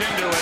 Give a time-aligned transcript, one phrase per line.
[0.00, 0.39] into it.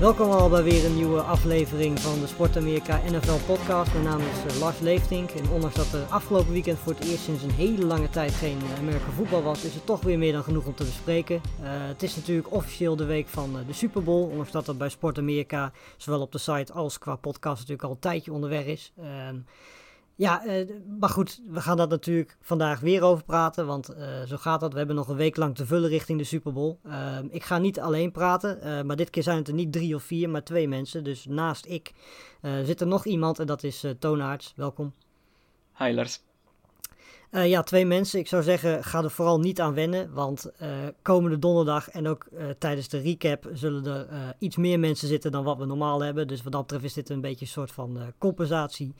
[0.00, 3.92] Welkom al bij weer een nieuwe aflevering van de Sport Amerika NFL podcast.
[3.92, 7.24] Mijn naam is eh, Lars Leeftink en ondanks dat er afgelopen weekend voor het eerst
[7.24, 10.32] sinds een hele lange tijd geen eh, Amerika voetbal was, is het toch weer meer
[10.32, 11.40] dan genoeg om te bespreken.
[11.62, 14.88] Eh, het is natuurlijk officieel de week van de Super Bowl, ondanks dat dat bij
[14.88, 18.92] Sport Amerika zowel op de site als qua podcast natuurlijk al een tijdje onderweg is.
[18.98, 19.36] Ehm,
[20.20, 24.36] ja, eh, maar goed, we gaan dat natuurlijk vandaag weer over praten, want eh, zo
[24.36, 24.72] gaat dat.
[24.72, 26.78] We hebben nog een week lang te vullen richting de Super Bowl.
[26.84, 29.94] Ehm, ik ga niet alleen praten, eh, maar dit keer zijn het er niet drie
[29.94, 31.04] of vier, maar twee mensen.
[31.04, 31.92] Dus naast ik
[32.64, 34.52] zit er nog iemand en dat is Toonaerts.
[34.56, 34.94] Welkom.
[35.78, 36.29] Hi Lars.
[37.30, 38.18] Eh, ja, twee mensen.
[38.18, 40.12] Ik zou zeggen, ga er vooral niet aan wennen.
[40.12, 40.68] Want eh,
[41.02, 45.44] komende donderdag en ook eh, tijdens de recap zullen er iets meer mensen zitten dan
[45.44, 46.28] wat we normaal hebben.
[46.28, 48.94] Dus wat dat betreft is dit een beetje een soort van compensatie.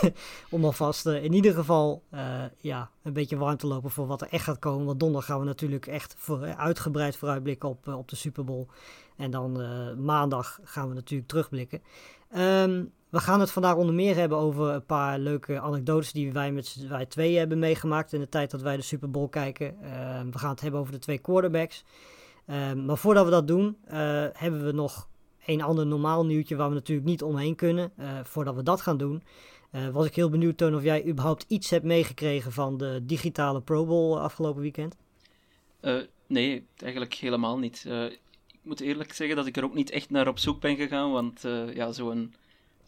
[0.50, 2.02] Om alvast in ieder geval
[2.60, 4.86] ja, een beetje warm te lopen voor wat er echt gaat komen.
[4.86, 8.66] Want donderdag gaan we natuurlijk echt voor, uitgebreid vooruitblikken op, op de Super Bowl.
[9.16, 9.52] En dan
[10.04, 11.82] maandag gaan we natuurlijk terugblikken.
[12.30, 16.52] Ehm, we gaan het vandaag onder meer hebben over een paar leuke anekdotes die wij
[16.52, 19.82] met wij twee hebben meegemaakt in de tijd dat wij de Super Bowl kijken.
[19.82, 21.84] Ehm, we gaan het hebben over de twee quarterbacks.
[22.46, 25.08] Ehm, maar voordat we dat doen, eh, hebben we nog
[25.46, 27.92] een ander normaal nieuwtje waar we natuurlijk niet omheen kunnen.
[27.96, 29.22] Eh, voordat we dat gaan doen,
[29.70, 33.60] eh, was ik heel benieuwd, Toon, of jij überhaupt iets hebt meegekregen van de digitale
[33.60, 34.96] Pro Bowl afgelopen weekend.
[36.26, 37.84] Nee, eigenlijk helemaal niet.
[38.46, 41.12] Ik moet eerlijk zeggen dat ik er ook niet echt naar op zoek ben gegaan,
[41.12, 41.40] want
[41.74, 42.34] ja, zo'n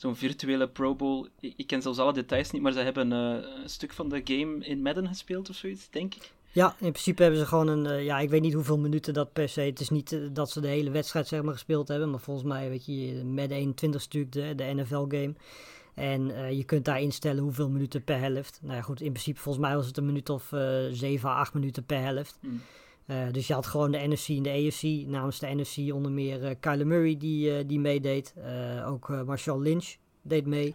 [0.03, 3.19] zo'n virtuele Pro Bowl, ik, ik ken zelfs alle details niet, maar ze hebben eh,
[3.63, 6.33] een stuk van de game in Madden gespeeld of zoiets, denk ik.
[6.53, 7.87] Ja, in principe hebben ze gewoon een.
[7.87, 9.61] eh, ja, ik weet niet hoeveel minuten dat per se.
[9.61, 12.11] Het is niet eh, dat ze de hele wedstrijd zeg maar gespeeld hebben.
[12.11, 15.35] Maar volgens mij, weet je, met 21 is natuurlijk de, de NFL-game.
[15.95, 18.59] En je kunt daar instellen hoeveel minuten per helft.
[18.63, 21.35] Nou ja, goed, in principe, volgens mij was het een minuut of eh 7 à
[21.35, 22.39] 8 minuten per helft.
[22.41, 22.63] Hmm.
[23.07, 24.83] Eh, dus je had gewoon de NFC en de AFC.
[25.07, 28.35] Namens de NFC onder meer eh Kyler Murray die, eh, die meedeed.
[28.87, 30.75] Ook Marshall Lynch deed mee.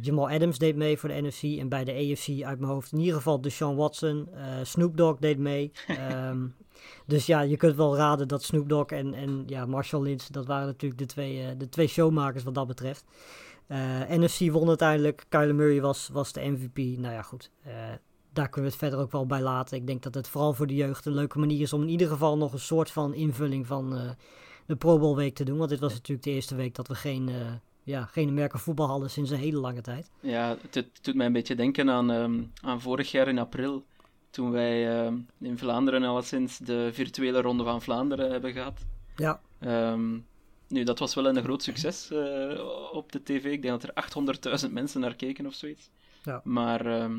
[0.00, 1.42] Jamal Adams deed mee voor de NFC.
[1.42, 4.28] En bij de AFC uit mijn hoofd in ieder geval Deshaun Watson.
[4.62, 5.72] Snoop Dogg deed mee.
[5.86, 6.46] Ehm,
[7.06, 10.22] dus ja, je kunt wel raden dat Snoop Dogg en, en ja, Marshall Lynch...
[10.22, 13.04] dat waren natuurlijk de twee, de twee showmakers wat dat betreft.
[14.08, 15.24] NFC won uiteindelijk.
[15.28, 16.76] Kyler Murray was, was de MVP.
[16.76, 17.50] Nou ja, goed.
[18.36, 19.76] Daar kunnen we het verder ook wel bij laten.
[19.76, 21.72] Ik denk dat het vooral voor de jeugd een leuke manier is...
[21.72, 24.10] om in ieder geval nog een soort van invulling van eh,
[24.66, 25.58] de Pro Bowl week te doen.
[25.58, 27.28] Want dit was natuurlijk de eerste week dat we geen...
[27.28, 27.34] eh,
[27.82, 30.10] ja, geen merken voetbal hadden sinds een hele lange tijd.
[30.20, 33.84] Ja, het, doet mij een beetje denken aan, ehm, aan vorig jaar in april,
[34.30, 38.84] toen wij ehm, in Vlaanderen alleszins de virtuele Ronde van Vlaanderen hebben gehad.
[39.16, 40.18] Ja, Ehm,
[40.68, 42.60] nu, dat was wel een groot succes eh,
[42.92, 43.44] op de tv.
[43.44, 45.90] Ik denk dat er 800.000 mensen naar keken of zoiets.
[46.22, 46.40] Ja.
[46.44, 47.10] Maar,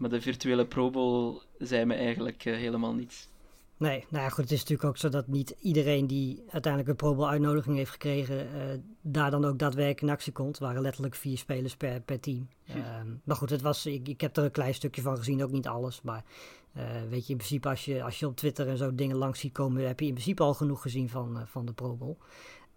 [0.00, 3.28] maar de virtuele Pro Bowl zei me eigenlijk eh, helemaal niets.
[3.76, 6.96] nee, nou ja, goed, het is natuurlijk ook zo dat niet iedereen die uiteindelijk een
[6.96, 10.48] Pro Bowl uitnodiging heeft gekregen, eh, daar dan ook daadwerkelijk in actie komt.
[10.48, 12.48] Het waren letterlijk vier spelers per, per team.
[12.66, 15.50] Ehm, maar goed, het was, ik, ik heb er een klein stukje van gezien, ook
[15.50, 16.02] niet alles.
[16.02, 16.24] Maar
[16.72, 19.40] eh, weet je, in principe als je, als je op Twitter en zo dingen langs
[19.40, 22.16] ziet komen, heb je in principe al genoeg gezien van, van de Pro Bowl.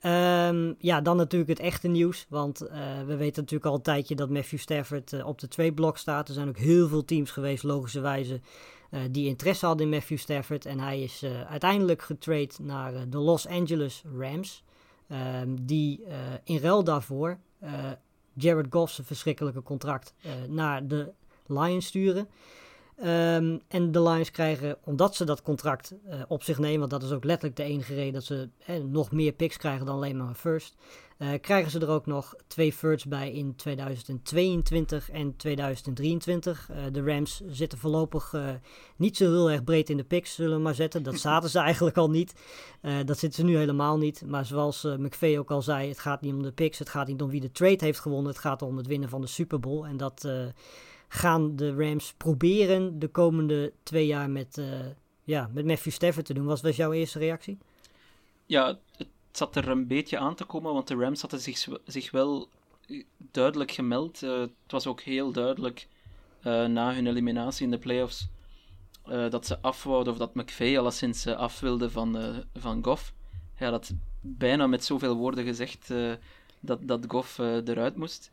[0.03, 2.25] Ehm, ja, dan natuurlijk het echte nieuws.
[2.30, 5.74] Want eh, we weten natuurlijk al een tijdje dat Matthew Stafford eh, op de twee
[5.74, 6.28] blok staat.
[6.28, 8.40] Er zijn ook heel veel teams geweest, logischerwijze,
[8.90, 10.66] eh die interesse hadden in Matthew Stafford.
[10.66, 14.64] En hij is uiteindelijk getrade naar de Los Angeles Rams.
[15.08, 16.03] Ehm, die
[16.44, 17.38] in ruil daarvoor
[18.34, 20.14] Jared Goff's verschrikkelijke contract
[20.47, 21.12] naar de
[21.47, 22.28] Lions sturen.
[22.98, 27.04] Ehm, en de Lions krijgen, omdat ze dat contract eh, op zich nemen, want dat
[27.04, 30.18] is ook letterlijk de enige reden dat ze eh, nog meer picks krijgen dan alleen
[30.18, 30.76] maar een first,
[31.18, 36.70] eh, krijgen ze er ook nog twee firsts bij in 2022 en 2023.
[36.70, 38.36] Eh, de Rams zitten voorlopig
[38.96, 41.03] niet zo heel erg breed in de picks, zullen we maar zetten.
[41.03, 42.34] Dat zaten ze eigenlijk al niet.
[43.06, 44.24] Dat zitten ze nu helemaal niet.
[44.26, 47.22] Maar zoals McVay ook al zei, het gaat niet om de picks, het gaat niet
[47.22, 49.85] om wie de trade heeft gewonnen, het gaat om het winnen van de Super Bowl.
[49.85, 50.28] En dat
[51.14, 54.66] gaan de Rams proberen de komende twee jaar met, eh,
[55.24, 56.46] ja, met Matthew Stafford te doen.
[56.46, 57.58] Wat was jouw eerste reactie?
[58.46, 62.12] Ja, het zat er een beetje aan te komen, want de Rams hadden zich, zich
[62.12, 62.50] wel
[63.18, 64.24] duidelijk gemeld.
[64.24, 65.88] Eh, het was ook heel duidelijk
[66.42, 68.28] eh, na hun eliminatie in de playoffs
[69.30, 73.14] dat ze afwouden, of dat McVay alleszins af wilde van, van Goff.
[73.54, 75.94] Hij had bijna met zoveel woorden gezegd
[76.60, 78.32] dat, dat Goff eruit moest.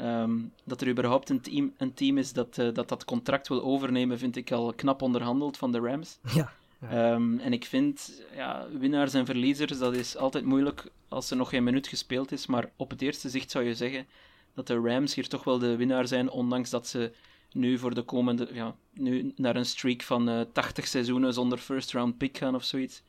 [0.00, 3.62] Um, dat er überhaupt een team, een team is dat, uh, dat dat contract wil
[3.62, 6.18] overnemen, vind ik al knap onderhandeld van de Rams.
[6.34, 6.52] Ja.
[6.90, 11.48] Ehm, en ik vind, ja, winnaars en verliezers, dat is altijd moeilijk als er nog
[11.48, 12.46] geen minuut gespeeld is.
[12.46, 14.06] Maar op het eerste zicht zou je zeggen
[14.54, 17.12] dat de Rams hier toch wel de winnaar zijn, ondanks dat ze
[17.52, 21.92] nu voor de komende, ja, nu naar een streak van uh, 80 seizoenen zonder first
[21.92, 23.02] round pick gaan of zoiets.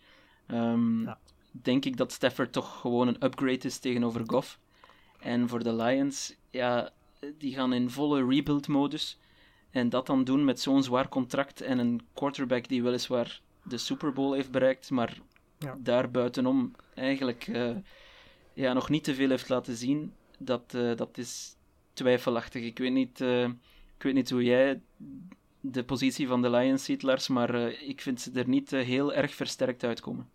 [0.48, 1.20] Um, ja.
[1.52, 4.60] Denk ik dat Stafford toch gewoon een upgrade is tegenover Goff.
[5.20, 6.90] En voor de Lions, ja,
[7.38, 9.18] die gaan in volle rebuild-modus.
[9.72, 14.14] En dat dan doen met zo'n zwaar contract en een quarterback die weliswaar de Super
[14.14, 15.18] Bowl heeft bereikt, maar
[15.60, 15.78] ja.
[15.80, 17.76] daar buitenom eigenlijk uh,
[18.54, 21.56] ja, nog niet te veel heeft laten zien, dat, uh, dat is
[21.94, 22.64] twijfelachtig.
[22.64, 23.44] Ik weet, niet, uh,
[23.98, 24.82] ik weet niet hoe jij
[25.60, 29.34] de positie van de Lions ziet, Lars, maar ik vind ze er niet heel erg
[29.34, 30.30] versterkt uitkomen.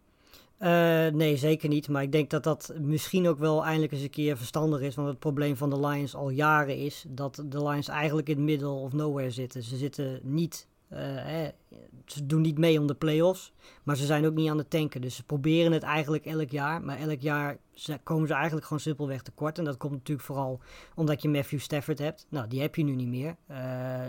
[0.60, 1.88] Uh, nee, zeker niet.
[1.88, 4.94] Maar ik denk dat dat misschien ook wel eindelijk eens een keer verstandig is.
[4.94, 8.44] Want het probleem van de Lions al jaren is dat de Lions eigenlijk in het
[8.44, 9.62] middle of nowhere zitten.
[9.62, 11.46] Ze zitten niet uh,
[12.06, 13.52] ze doen niet mee om de play-offs,
[13.82, 15.00] maar ze zijn ook niet aan het tanken.
[15.00, 17.58] Dus ze proberen het eigenlijk elk jaar, maar elk jaar
[18.02, 19.58] komen ze eigenlijk gewoon simpelweg tekort.
[19.58, 20.60] En dat komt natuurlijk vooral
[20.94, 22.26] omdat je Matthew Stafford hebt.
[22.28, 23.36] Nou, die heb je nu niet meer.
[23.50, 23.56] Uh,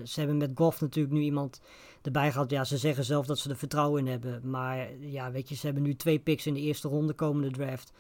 [0.04, 1.62] ze hebben met Goff natuurlijk nu iemand
[2.02, 2.50] erbij gehad.
[2.50, 4.50] Ja, ze zeggen zelf dat ze er vertrouwen in hebben.
[4.50, 7.94] Maar ja, weet je, ze hebben nu twee picks in de eerste ronde komende draft.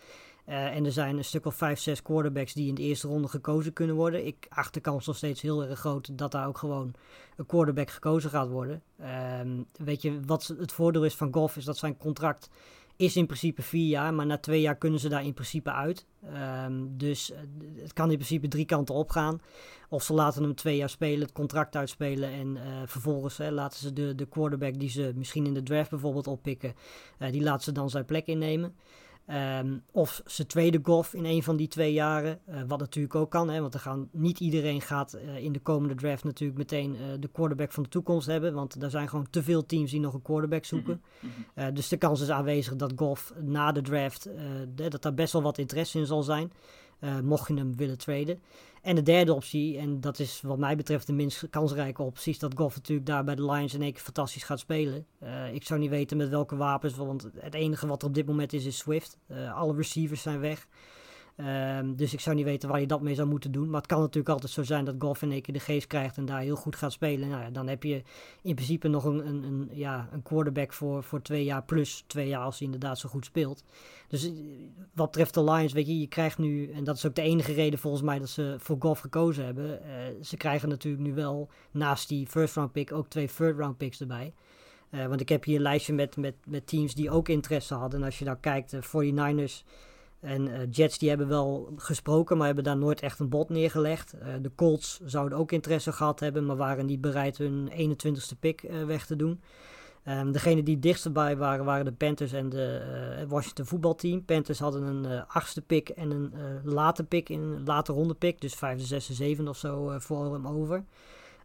[0.47, 3.27] Uh, en er zijn een stuk of vijf, zes quarterbacks die in de eerste ronde
[3.27, 4.25] gekozen kunnen worden.
[4.25, 6.93] Ik acht de kans nog steeds heel erg groot dat daar ook gewoon
[7.35, 8.81] een quarterback gekozen gaat worden.
[9.41, 12.49] Um, weet je, wat het voordeel is van Goff is dat zijn contract
[12.95, 16.05] is in principe vier jaar, maar na twee jaar kunnen ze daar in principe uit.
[16.65, 17.31] Um, dus
[17.75, 19.41] het kan in principe drie kanten op gaan.
[19.89, 23.79] Of ze laten hem twee jaar spelen, het contract uitspelen en uh, vervolgens hè, laten
[23.79, 26.73] ze de, de quarterback die ze misschien in de draft bijvoorbeeld oppikken,
[27.17, 28.75] die laten ze dan zijn plek innemen.
[29.29, 32.39] Um, of ze tweede golf in een van die twee jaren.
[32.49, 35.59] Uh, wat natuurlijk ook kan, hè, want er gaan, niet iedereen gaat uh, in de
[35.59, 38.53] komende draft natuurlijk meteen uh, de quarterback van de toekomst hebben.
[38.53, 41.01] Want er zijn gewoon te veel teams die nog een quarterback zoeken.
[41.19, 41.73] Mm -hmm.
[41.73, 44.29] dus de kans is aanwezig dat golf na de draft,
[44.75, 46.51] dat daar best wel wat interesse in zal zijn.
[47.23, 48.39] Mocht je hem willen traden.
[48.81, 52.39] En de derde optie, en dat is wat mij betreft de minst kansrijke optie, is
[52.39, 55.05] dat Goff natuurlijk daar bij de Lions in één keer fantastisch gaat spelen.
[55.23, 58.25] Uh, ik zou niet weten met welke wapens, want het enige wat er op dit
[58.25, 59.17] moment is, is Swift.
[59.27, 60.67] Uh, alle receivers zijn weg.
[61.37, 63.69] Um, dus ik zou niet weten waar je dat mee zou moeten doen.
[63.69, 66.17] Maar het kan natuurlijk altijd zo zijn dat Goff in één keer de geest krijgt
[66.17, 67.29] en daar heel goed gaat spelen.
[67.29, 68.01] Nou dan heb je
[68.41, 72.27] in principe nog een, een, een, ja, een quarterback voor, voor twee jaar plus twee
[72.27, 73.63] jaar als hij inderdaad zo goed speelt.
[74.07, 74.31] Dus eh,
[74.93, 77.53] wat betreft de Lions, weet je, je krijgt nu, en dat is ook de enige
[77.53, 79.81] reden volgens mij dat ze voor Goff gekozen hebben.
[79.85, 83.77] Uh, ze krijgen natuurlijk nu wel naast die first round pick ook twee third round
[83.77, 84.33] picks erbij.
[84.91, 87.99] Uh, want ik heb hier een lijstje met, met, met teams die ook interesse hadden.
[87.99, 89.65] En als je nou kijkt, de 49ers
[90.21, 94.13] en uh, Jets die hebben wel gesproken, maar hebben daar nooit echt een bod neergelegd.
[94.15, 98.63] Uh, de Colts zouden ook interesse gehad hebben, maar waren niet bereid hun 21ste pick
[98.63, 99.41] uh, weg te doen.
[100.07, 104.25] Um, degene die dichtst bij waren, waren de Panthers en de Washington voetbalteam.
[104.25, 106.33] Panthers hadden een achtste pick en een
[106.63, 110.47] late pick, in een late ronde pick, dus vijfde, zesde, zevende of zo voor hem
[110.47, 110.83] over.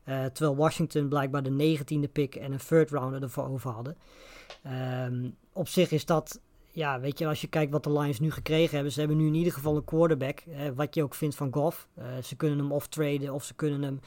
[0.04, 3.96] terwijl Washington blijkbaar de negentiende pick en een third rounder ervoor over hadden.
[5.06, 6.40] Um, op zich is dat
[6.76, 9.26] ja, weet je, als je kijkt wat de Lions nu gekregen hebben, ze hebben nu
[9.26, 10.38] in ieder geval een quarterback.
[10.38, 11.88] Eh, wat je ook vindt van Goff.
[11.98, 14.00] Uh, ze kunnen hem of traden of ze kunnen hem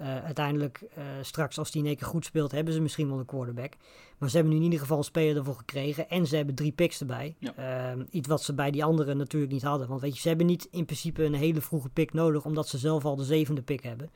[0.00, 0.84] uh, uiteindelijk
[1.22, 3.72] straks, als hij in één keer goed speelt, hebben ze misschien wel een quarterback.
[4.18, 6.72] Maar ze hebben nu in ieder geval een speler ervoor gekregen en ze hebben drie
[6.72, 7.36] picks erbij.
[7.38, 7.54] Ja.
[7.56, 9.88] Ehm, iets wat ze bij die anderen natuurlijk niet hadden.
[9.88, 12.78] Want weet je, ze hebben niet in principe een hele vroege pick nodig, omdat ze
[12.78, 14.10] zelf al de zevende pick hebben.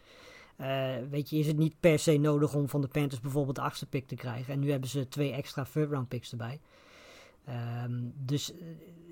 [1.11, 3.87] weet je, is het niet per se nodig om van de Panthers bijvoorbeeld de achtste
[3.87, 4.53] pick te krijgen.
[4.53, 6.61] En nu hebben ze twee extra third round picks erbij.
[7.49, 8.59] Um, dus uh,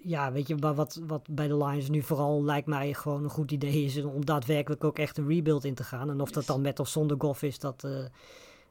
[0.02, 3.50] ja, weet je, wat, wat bij de Lions nu vooral lijkt mij gewoon een goed
[3.50, 6.10] idee is om daadwerkelijk ook echt een rebuild in te gaan.
[6.10, 6.34] En of yes.
[6.34, 8.04] dat dan met of zonder golf is, dat, uh,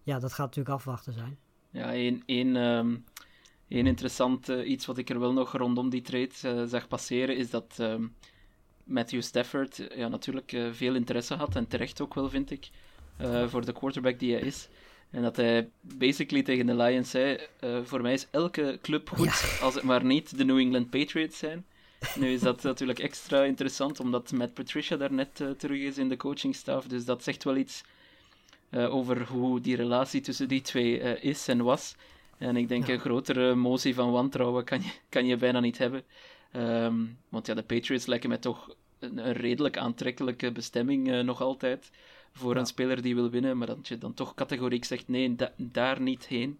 [0.03, 1.37] ja, dat gaat natuurlijk afwachten zijn.
[1.69, 3.03] Ja, één, één, um,
[3.67, 7.49] één interessant uh, iets wat ik er wel nog rondom die trade zag passeren, is
[7.49, 8.15] dat um,
[8.83, 12.69] Matthew Stafford ja, natuurlijk veel interesse had, en terecht ook wel, vind ik,
[13.45, 14.69] voor de quarterback die hij is.
[15.13, 19.25] En dat hij basically tegen de Lions zei: uh, Voor mij is elke club goed
[19.25, 19.65] ja.
[19.65, 21.65] als het maar niet de New England Patriots zijn.
[22.15, 26.09] Nu is dat natuurlijk extra interessant, omdat Matt Patricia daar net uh, terug is in
[26.09, 26.85] de coachingstaf.
[26.87, 27.83] Dus dat zegt wel iets
[28.69, 31.95] uh, over hoe die relatie tussen die twee is en was.
[32.37, 32.93] En ik denk ja.
[32.93, 36.03] een grotere motie van wantrouwen kan je, kan je bijna niet hebben.
[36.55, 41.91] Um, want ja, de Patriots lijken mij toch een, een redelijk aantrekkelijke bestemming nog altijd
[42.33, 42.59] voor ja.
[42.59, 46.01] een speler die wil winnen, maar dat je dan toch categoriek zegt nee, da daar
[46.01, 46.59] niet heen.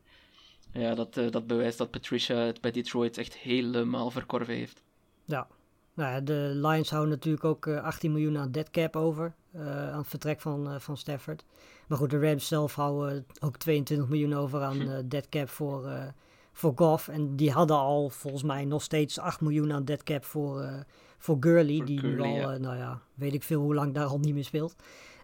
[0.72, 4.84] Ja, dat, uh, dat bewijst dat Patricia het bij Detroit echt helemaal verkorven heeft.
[5.26, 5.48] Ja,
[5.94, 9.92] nou ja, de Lions houden natuurlijk ook uh, 18 miljoen aan dead cap over, uh,
[9.92, 11.44] aan het vertrek van, uh, van Stafford.
[11.88, 15.08] Maar goed, de Rams zelf houden ook 22 miljoen over aan hm.
[15.08, 16.14] dead cap voor,
[16.54, 17.08] voor Goff.
[17.08, 20.74] En die hadden al volgens mij nog steeds 8 miljoen aan dead cap voor, uh,
[21.18, 21.78] voor Gurley.
[21.78, 22.54] Voor die Gurley, nu al, ja.
[22.54, 24.76] eh, nou ja, weet ik veel hoe lang daar al niet meer speelt.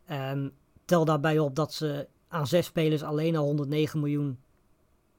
[0.09, 0.49] Ehm,
[0.85, 4.37] tel daarbij op dat ze aan zes spelers alleen al 109 miljoen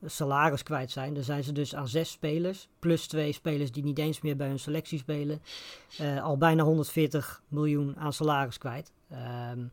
[0.04, 1.14] salaris kwijt zijn.
[1.14, 4.48] Dan zijn ze dus aan zes spelers, plus twee spelers die niet eens meer bij
[4.48, 5.42] hun selectie spelen,
[5.98, 8.92] eh, al bijna 140 miljoen aan salaris kwijt.
[9.08, 9.64] Ehm,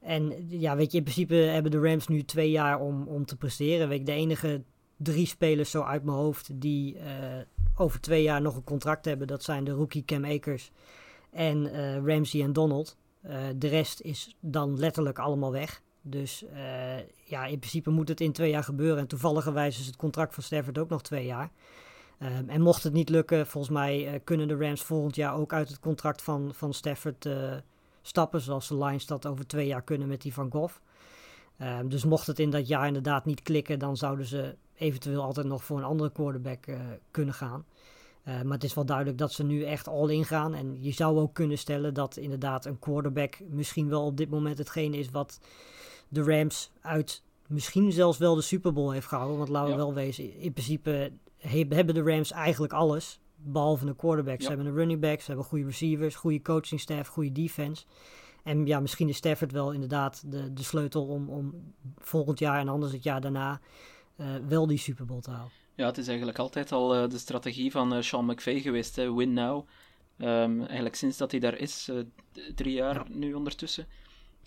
[0.00, 3.36] en ja, weet je, in principe hebben de Rams nu twee jaar om, om te
[3.36, 3.88] presteren.
[3.88, 4.62] Weet de enige
[4.96, 7.06] drie spelers zo uit mijn hoofd die eh,
[7.74, 10.70] over twee jaar nog een contract hebben, dat zijn de rookie Cam Akers
[11.30, 12.96] en eh, Ramsey en Donald.
[13.22, 15.82] Eh, de rest is dan letterlijk allemaal weg.
[16.00, 18.98] Dus uh, ja, in principe moet het in twee jaar gebeuren.
[18.98, 21.50] En toevalligerwijs is het contract van Stafford ook nog twee jaar.
[22.18, 25.52] Um, en mocht het niet lukken, volgens mij uh, kunnen de Rams volgend jaar ook
[25.52, 27.28] uit het contract van, van Stafford
[28.02, 28.40] stappen.
[28.40, 30.80] Zoals de Lions dat over twee jaar kunnen met die van Goff.
[31.58, 35.46] Um, dus mocht het in dat jaar inderdaad niet klikken, dan zouden ze eventueel altijd
[35.46, 36.64] nog voor een andere quarterback
[37.10, 37.64] kunnen gaan.
[38.28, 40.54] Uh, maar het is wel duidelijk dat ze nu echt all in gaan.
[40.54, 44.58] En je zou ook kunnen stellen dat inderdaad een quarterback misschien wel op dit moment
[44.58, 45.40] hetgene is wat
[46.08, 49.36] de Rams uit misschien zelfs wel de Super Bowl heeft gehouden.
[49.36, 49.84] Want laten we ja.
[49.84, 53.20] wel wezen, in principe he hebben de Rams eigenlijk alles.
[53.36, 54.38] Behalve een quarterback.
[54.38, 54.42] Ja.
[54.42, 57.84] Ze hebben een running back, ze hebben goede receivers, goede coaching staff, goede defense.
[58.42, 62.68] En ja, misschien is Stafford wel inderdaad de, de sleutel om, om volgend jaar en
[62.68, 63.60] anders het jaar daarna
[64.16, 65.50] uh, wel die Super Bowl te halen.
[65.74, 68.96] Ja, het is eigenlijk altijd al uh, de strategie van uh, Sean McVay geweest.
[68.96, 69.14] Hè?
[69.14, 69.66] Win now.
[70.18, 72.00] Um, eigenlijk sinds dat hij daar is, uh,
[72.54, 73.04] drie jaar ja.
[73.08, 73.86] nu ondertussen,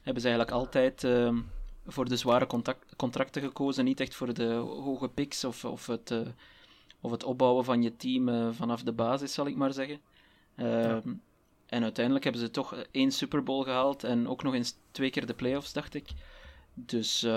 [0.03, 1.49] hebben ze eigenlijk altijd um,
[1.85, 3.85] voor de zware contact, contracten gekozen.
[3.85, 6.13] Niet echt voor de hoge picks of, of, het,
[7.01, 9.99] of het opbouwen van je team vanaf de basis, zal ik maar zeggen.
[10.57, 11.01] Um, ja.
[11.65, 15.25] En uiteindelijk hebben ze toch één Super Bowl gehaald en ook nog eens twee keer
[15.25, 16.09] de playoffs, dacht ik.
[16.73, 17.27] Dus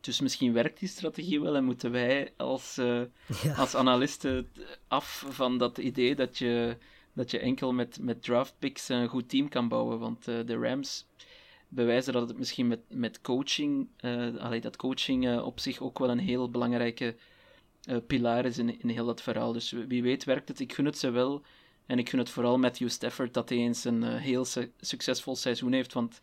[0.00, 3.02] dus misschien werkt die strategie wel en moeten wij als, uh,
[3.42, 3.54] ja.
[3.54, 4.48] als analisten
[4.88, 6.76] af van dat idee dat je,
[7.12, 9.98] dat je enkel met, met draft picks een goed team kan bouwen.
[9.98, 11.06] Want uh, de Rams
[11.68, 16.10] bewijzen dat het misschien met, met coaching, uh, allee, dat coaching op zich ook wel
[16.10, 17.16] een heel belangrijke
[18.06, 19.52] pilaar is in, in heel dat verhaal.
[19.52, 20.60] Dus wie weet werkt het.
[20.60, 21.42] Ik gun het ze wel.
[21.86, 25.72] En ik gun het vooral Matthew Stafford dat hij eens een heel su succesvol seizoen
[25.72, 25.92] heeft.
[25.92, 26.20] Want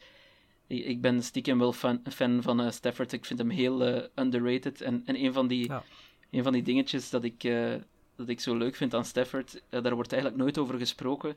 [0.68, 3.14] ik ben stiekem wel fan, fan van uh, Stafford.
[3.14, 4.82] Ik vind hem heel uh, underrated.
[4.82, 5.84] En, en een, van die, ja.
[6.32, 7.76] een van die dingetjes dat ik, uh,
[8.16, 11.36] dat ik zo leuk vind aan Stafford, daar wordt eigenlijk nooit over gesproken.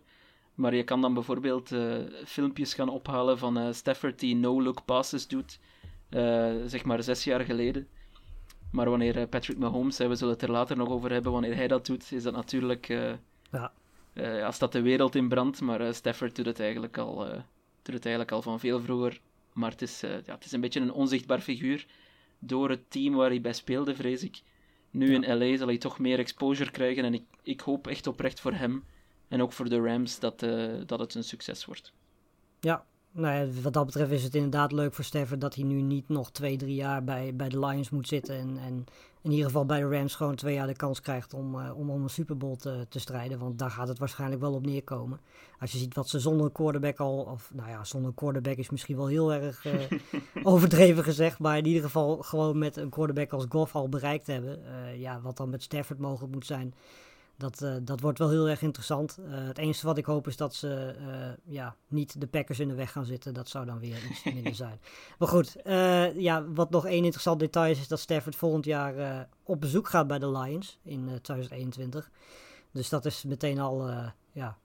[0.54, 1.70] Maar je kan dan bijvoorbeeld
[2.24, 5.58] filmpjes gaan ophalen van Stafford die no-look passes doet,
[6.66, 7.88] zeg maar zes jaar geleden.
[8.72, 11.86] Maar wanneer Patrick Mahomes, we zullen het er later nog over hebben, wanneer hij dat
[11.86, 12.86] doet, is dat natuurlijk...
[13.50, 13.72] ja.
[14.44, 17.26] als dat de wereld in brandt, maar Stafford doet het eigenlijk al
[17.82, 19.20] doet het eigenlijk al van veel vroeger.
[19.52, 21.86] Maar het is, uh, ja, het is een beetje een onzichtbaar figuur.
[22.38, 24.40] Door het team waar hij bij speelde, vrees ik.
[24.90, 25.22] Nu ja.
[25.22, 27.04] in LA zal hij toch meer exposure krijgen.
[27.04, 28.84] En ik, ik hoop echt oprecht voor hem
[29.28, 31.92] en ook voor de Rams dat, uh, dat het een succes wordt.
[32.60, 35.80] Ja, nou ja, wat dat betreft is het inderdaad leuk voor Stafford dat hij nu
[35.80, 38.36] niet nog twee, drie jaar bij, bij de Lions moet zitten.
[38.36, 38.86] En, en
[39.22, 41.90] in ieder geval bij de Rams gewoon twee jaar de kans krijgt om, uh, om,
[41.90, 43.38] om een Super Bowl te, te strijden.
[43.38, 45.20] Want daar gaat het waarschijnlijk wel op neerkomen.
[45.60, 48.56] Als je ziet wat ze zonder een quarterback al, of nou ja, zonder een quarterback
[48.56, 49.74] is misschien wel heel erg uh,
[50.52, 51.38] overdreven gezegd.
[51.38, 54.58] Maar in ieder geval gewoon met een quarterback als Goff al bereikt hebben.
[54.62, 56.74] Uh, ja, wat dan met Stafford mogelijk moet zijn.
[57.40, 59.18] Dat, uh, dat wordt wel heel erg interessant.
[59.20, 62.68] Uh, het enige wat ik hoop is dat ze uh, ja, niet de Packers in
[62.68, 63.34] de weg gaan zitten.
[63.34, 64.80] Dat zou dan weer iets minder zijn.
[65.18, 65.56] Maar goed,
[66.16, 70.06] ja, wat nog één interessant detail is, is dat Stafford volgend jaar op bezoek gaat
[70.06, 72.10] bij de Lions in 2021.
[72.72, 73.90] Dus dat is meteen al
[74.32, 74.58] ja,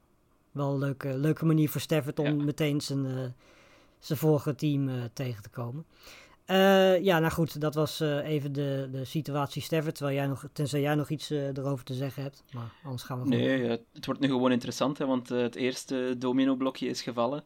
[0.51, 2.43] wel een leuke, leuke manier voor Stafford om ja.
[2.43, 3.35] meteen zijn,
[3.99, 5.85] zijn vorige team tegen te komen.
[6.47, 9.95] Uh, ja, nou goed, dat was uh, even de, de situatie Stafford.
[9.95, 12.43] Terwijl jij nog, tenzij jij nog iets uh, erover te zeggen hebt.
[12.51, 13.39] Maar anders gaan we gewoon...
[13.39, 17.43] Nee, het wordt nu gewoon interessant, hè, want het eerste domino-blokje is gevallen.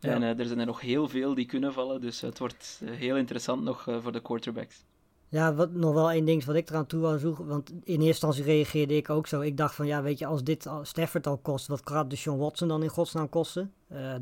[0.00, 0.10] Ja.
[0.10, 2.00] En er zijn er nog heel veel die kunnen vallen.
[2.00, 4.84] Dus het wordt heel interessant nog voor de quarterbacks.
[5.28, 7.46] Ja, wat, nog wel één ding wat ik eraan toe wou zoeken.
[7.46, 9.40] Want in eerste instantie reageerde ik ook zo.
[9.40, 12.38] Ik dacht van, ja, weet je, als dit Stafford al kost, wat gaat de Sean
[12.38, 13.72] Watson dan in godsnaam kosten?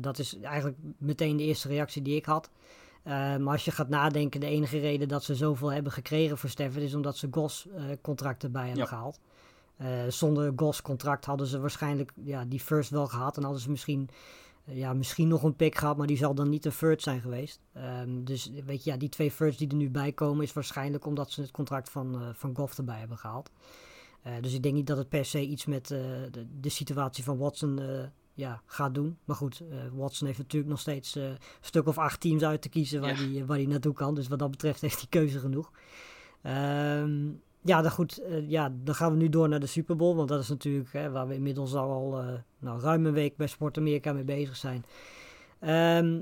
[0.01, 2.49] dat is eigenlijk meteen de eerste reactie die ik had.
[3.07, 6.49] Uh, maar als je gaat nadenken, de enige reden dat ze zoveel hebben gekregen voor
[6.49, 8.89] Stafford is omdat ze Gos uh, contract erbij hebben ja.
[8.89, 9.19] gehaald.
[9.81, 13.69] Uh, zonder Gos contract hadden ze waarschijnlijk ja, die first wel gehad en hadden ze
[13.69, 14.09] misschien,
[14.63, 17.59] ja, misschien nog een pick gehad, maar die zal dan niet een first zijn geweest.
[18.01, 21.05] Um, dus weet je, ja, die twee firsts die er nu bij komen is waarschijnlijk
[21.05, 23.51] omdat ze het contract van, van Goff erbij hebben gehaald.
[24.41, 27.79] dus ik denk niet dat het per se iets met de, de, situatie van Watson
[28.35, 29.17] ja, gaat doen.
[29.25, 32.61] Maar goed, uh, Watson heeft natuurlijk nog steeds uh, een stuk of acht teams uit
[32.61, 33.45] te kiezen waar hij ja.
[33.45, 34.15] waar naartoe kan.
[34.15, 35.71] Dus wat dat betreft heeft hij keuze genoeg.
[36.43, 38.17] Um, ja, dan goed.
[38.17, 40.15] eh, ja, dan gaan we nu door naar de Super Bowl.
[40.15, 43.47] Want dat is natuurlijk hè, waar we inmiddels al eh, nou, ruim een week bij
[43.47, 44.85] Sport Amerika mee bezig zijn.
[45.59, 46.21] Ehm,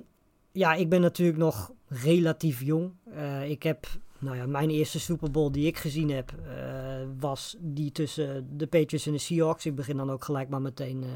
[0.51, 2.91] ja, ik ben natuurlijk nog relatief jong.
[3.11, 3.87] Eh, ik heb,
[4.19, 8.67] nou ja, mijn eerste Super Bowl die ik gezien heb, eh, was die tussen de
[8.67, 9.65] Patriots en de Seahawks.
[9.65, 11.09] Ik begin dan ook gelijk maar meteen, eh,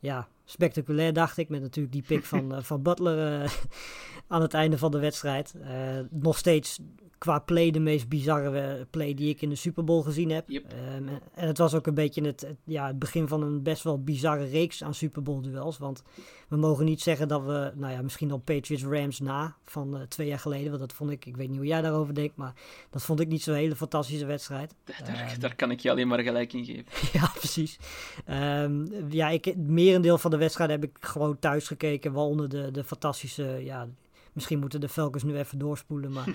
[0.00, 1.48] ja, spectaculair dacht ik.
[1.48, 3.50] Met natuurlijk die pick van, eh, van Butler eh,
[4.28, 5.54] aan het einde van de wedstrijd.
[5.62, 6.78] Eh, nog steeds
[7.20, 10.48] qua play de meest bizarre eh, play die ik in de Super Bowl gezien heb.
[10.48, 10.64] Yep.
[10.72, 13.82] Ehm, en het was ook een beetje het, het- ja, het begin van een best
[13.82, 15.78] wel bizarre reeks aan Super Bowl duels.
[15.78, 16.02] Want
[16.48, 20.02] we mogen niet zeggen dat we, nou ja, misschien op Patriots Rams na van eh,
[20.02, 20.68] twee jaar geleden.
[20.68, 22.54] Want dat vond ik, ik weet niet hoe jij daarover denkt, maar
[22.90, 24.74] dat vond ik niet zo'n hele fantastische wedstrijd.
[24.84, 25.40] Daar, Ehm.
[25.40, 26.84] daar kan ik je alleen maar gelijk in geven.
[27.20, 27.78] ja, precies.
[28.24, 32.12] Ehm, ja, ik, het merendeel van de wedstrijd heb ik gewoon thuis gekeken.
[32.12, 33.88] Waaronder de, de fantastische, ja,
[34.32, 36.12] misschien moeten de Falcons nu even doorspoelen.
[36.12, 36.28] Maar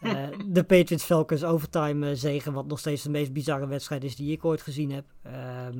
[0.00, 4.16] eh, de Patriots Falcons overtime eh, zegen, wat nog steeds de meest bizarre wedstrijd is
[4.16, 5.04] die ik ooit gezien heb.
[5.22, 5.78] Ehm,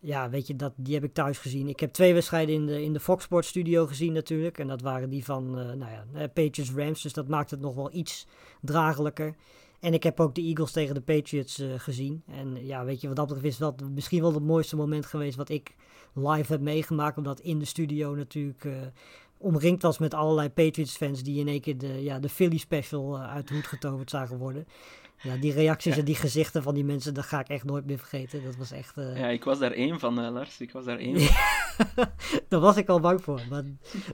[0.00, 1.68] ja, weet je, dat, die heb ik thuis gezien.
[1.68, 4.58] Ik heb twee wedstrijden in de, in de Fox Sports studio gezien natuurlijk.
[4.58, 7.02] En dat waren die van, eh, nou ja, Patriots Rams.
[7.02, 8.26] Dus dat maakt het nog wel iets
[8.60, 9.34] dragelijker.
[9.80, 12.22] En ik heb ook de Eagles tegen de Patriots gezien.
[12.26, 15.36] En ja, weet je, wat dat betreft is dat misschien wel het mooiste moment geweest
[15.36, 15.74] wat ik
[16.14, 17.16] live heb meegemaakt.
[17.16, 18.66] Omdat in de studio natuurlijk
[19.38, 23.30] omringd was met allerlei Patriots-fans die in één keer de, ja, de Philly special eh,
[23.32, 24.66] uit de hoed getoverd zagen worden.
[25.22, 25.98] Ja, die reacties Ja.
[25.98, 28.44] en die gezichten van die mensen, dat ga ik echt nooit meer vergeten.
[28.44, 28.96] Dat was echt...
[28.96, 30.60] eh, Ja, ik was daar één van, eh, Lars.
[30.60, 31.36] Ik was daar één van.
[32.48, 33.40] Daar was ik al bang voor.
[33.50, 33.62] Maar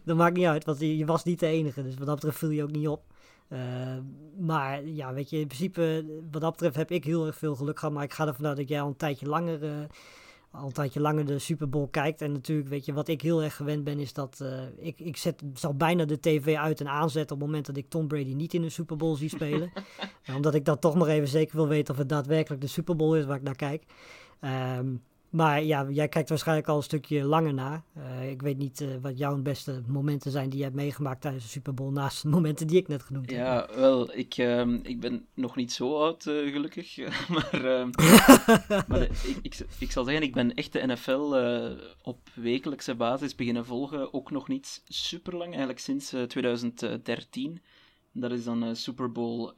[0.04, 1.82] dat maakt niet uit, want je, was niet de enige.
[1.82, 3.02] Dus wat dat betreft viel je ook niet op.
[4.38, 7.78] Maar ja, weet je, in principe, wat dat betreft heb ik heel erg veel geluk
[7.78, 7.94] gehad.
[7.94, 9.88] Maar ik ga ervan uit dat jij al een tijdje langer,
[10.52, 12.20] al een tijdje langer de Super Bowl kijkt.
[12.20, 15.16] En natuurlijk, weet je, wat ik heel erg gewend ben, is dat eh, ik, ik
[15.16, 18.32] zet, zal bijna de tv uit en aanzetten op het moment dat ik Tom Brady
[18.32, 19.72] niet in de Super Bowl zie spelen.
[20.24, 22.96] Eh, omdat ik dan toch nog even zeker wil weten of het daadwerkelijk de Super
[22.96, 23.84] Bowl is waar ik naar kijk.
[24.40, 24.94] Ehm,
[25.32, 27.82] maar ja, jij kijkt waarschijnlijk al een stukje langer naar.
[27.94, 31.44] Eh, ik weet niet eh, wat jouw beste momenten zijn die je hebt meegemaakt tijdens
[31.44, 31.92] de Super Bowl.
[31.92, 33.38] Naast de momenten die ik net genoemd heb.
[33.38, 36.96] Ja, wel, ik, ehm, ik ben nog niet zo oud, eh, gelukkig.
[37.28, 37.90] maar ehm,
[38.88, 41.36] maar ik, ik, ik zal zeggen, ik ben echt de NFL
[42.02, 44.14] op wekelijkse basis beginnen volgen.
[44.14, 47.62] Ook nog niet super lang, eigenlijk sinds eh, 2013.
[48.12, 49.52] Dat is dan Super Bowl,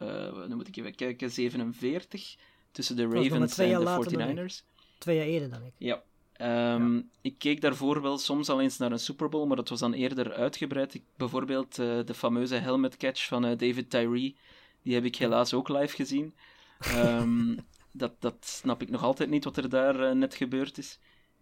[0.48, 2.36] dan moet ik even kijken, 47.
[2.72, 4.36] Tussen de Ravens en de later dan ik.
[4.36, 4.73] 49ers.
[5.04, 5.72] Twee jaar eerder dan ik.
[5.78, 6.02] Ja.
[6.32, 9.80] Ehm, Ik keek daarvoor wel soms al eens naar een Super Bowl, maar dat was
[9.80, 10.94] dan eerder uitgebreid.
[10.94, 14.36] Ik, bijvoorbeeld eh, de fameuze helmet catch van eh, David Tyree,
[14.82, 16.34] die heb ik helaas ook live gezien.
[16.78, 17.56] Ehm,
[17.92, 20.98] dat, dat snap ik nog altijd niet wat er daar eh, net gebeurd is.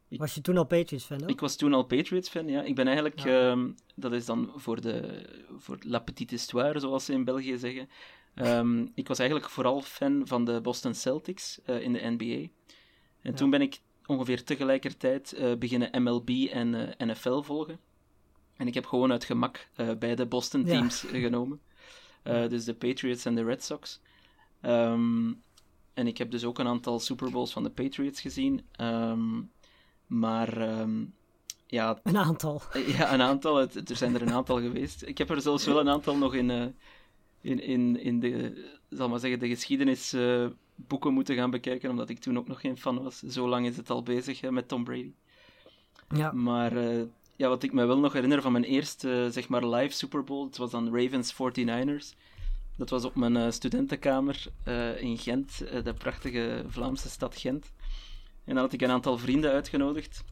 [0.08, 1.28] Was je toen al Patriots fan?
[1.28, 2.62] Ik was toen al Patriots-fan, ja.
[2.62, 3.50] Ik ben eigenlijk, Ja.
[3.50, 5.22] ehm, dat is dan voor, de,
[5.56, 7.88] voor la petite histoire, zoals ze in België zeggen.
[8.94, 12.48] Ik was eigenlijk vooral fan van de Boston Celtics in de NBA.
[13.22, 17.80] En toen ben ik ongeveer tegelijkertijd eh, beginnen MLB en eh, NFL volgen.
[18.56, 21.60] En ik heb gewoon uit gemak eh, beide Boston teams genomen.
[22.22, 24.00] Dus de Patriots en de Red Sox.
[24.60, 25.32] Ehm,
[25.94, 28.66] en ik heb dus ook een aantal Super Bowls van de Patriots gezien.
[28.72, 29.40] Ehm,
[30.06, 31.04] maar ehm,
[31.66, 32.62] ja, Een aantal.
[32.96, 33.56] ja, een aantal.
[33.56, 35.02] Het, er zijn er een aantal geweest.
[35.06, 36.74] Ik heb er zelfs wel een aantal nog in,
[37.40, 39.48] in, in, in de, zal maar zeggen, de
[40.72, 43.18] geschiedenisboeken moeten gaan bekijken, omdat ik toen ook nog geen fan was.
[43.18, 45.12] Zo lang is het al bezig hè, met Tom Brady.
[46.08, 46.32] Ja.
[46.32, 47.02] Maar eh,
[47.36, 50.46] ja, wat ik me wel nog herinner van mijn eerste, zeg maar, live Super Bowl,
[50.46, 52.18] het was dan Ravens 49ers.
[52.76, 57.72] Dat was op mijn eh, studentenkamer eh, in Gent, eh, de prachtige Vlaamse stad Gent.
[58.44, 60.24] En dan had ik een aantal vrienden uitgenodigd,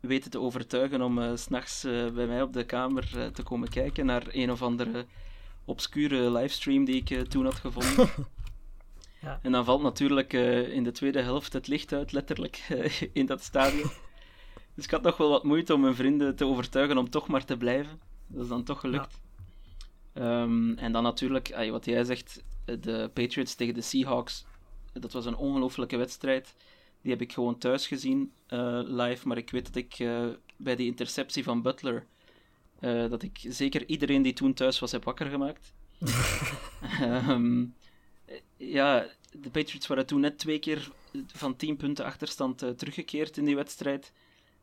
[0.00, 3.42] weten te overtuigen om eh, s s'nachts eh, bij mij op de kamer eh, te
[3.42, 5.06] komen kijken naar een of andere
[5.64, 8.10] obscure livestream die ik eh, toen had gevonden.
[9.22, 9.38] Ja.
[9.42, 13.26] En dan valt natuurlijk eh, in de tweede helft het licht uit, letterlijk, eh, in
[13.26, 13.90] dat stadion.
[14.74, 17.44] Dus ik had nog wel wat moeite om mijn vrienden te overtuigen om toch maar
[17.44, 18.00] te blijven.
[18.26, 19.20] Dat is dan toch gelukt.
[20.12, 24.44] Ehm, en dan natuurlijk, ay, wat jij zegt, eh, de Patriots tegen de Seahawks.
[24.92, 26.54] Dat was een ongelofelijke wedstrijd.
[27.02, 28.32] Die heb ik gewoon thuis gezien,
[28.84, 29.28] live.
[29.28, 29.96] Maar ik weet dat ik
[30.56, 32.06] bij die interceptie van Butler,
[32.80, 35.72] dat ik zeker iedereen die toen thuis was heb wakker gemaakt.
[37.00, 37.66] Ehm, eh,
[38.70, 40.90] ja, de Patriots waren toen net twee keer
[41.26, 44.12] van 10 punten achterstand eh, teruggekeerd in die wedstrijd.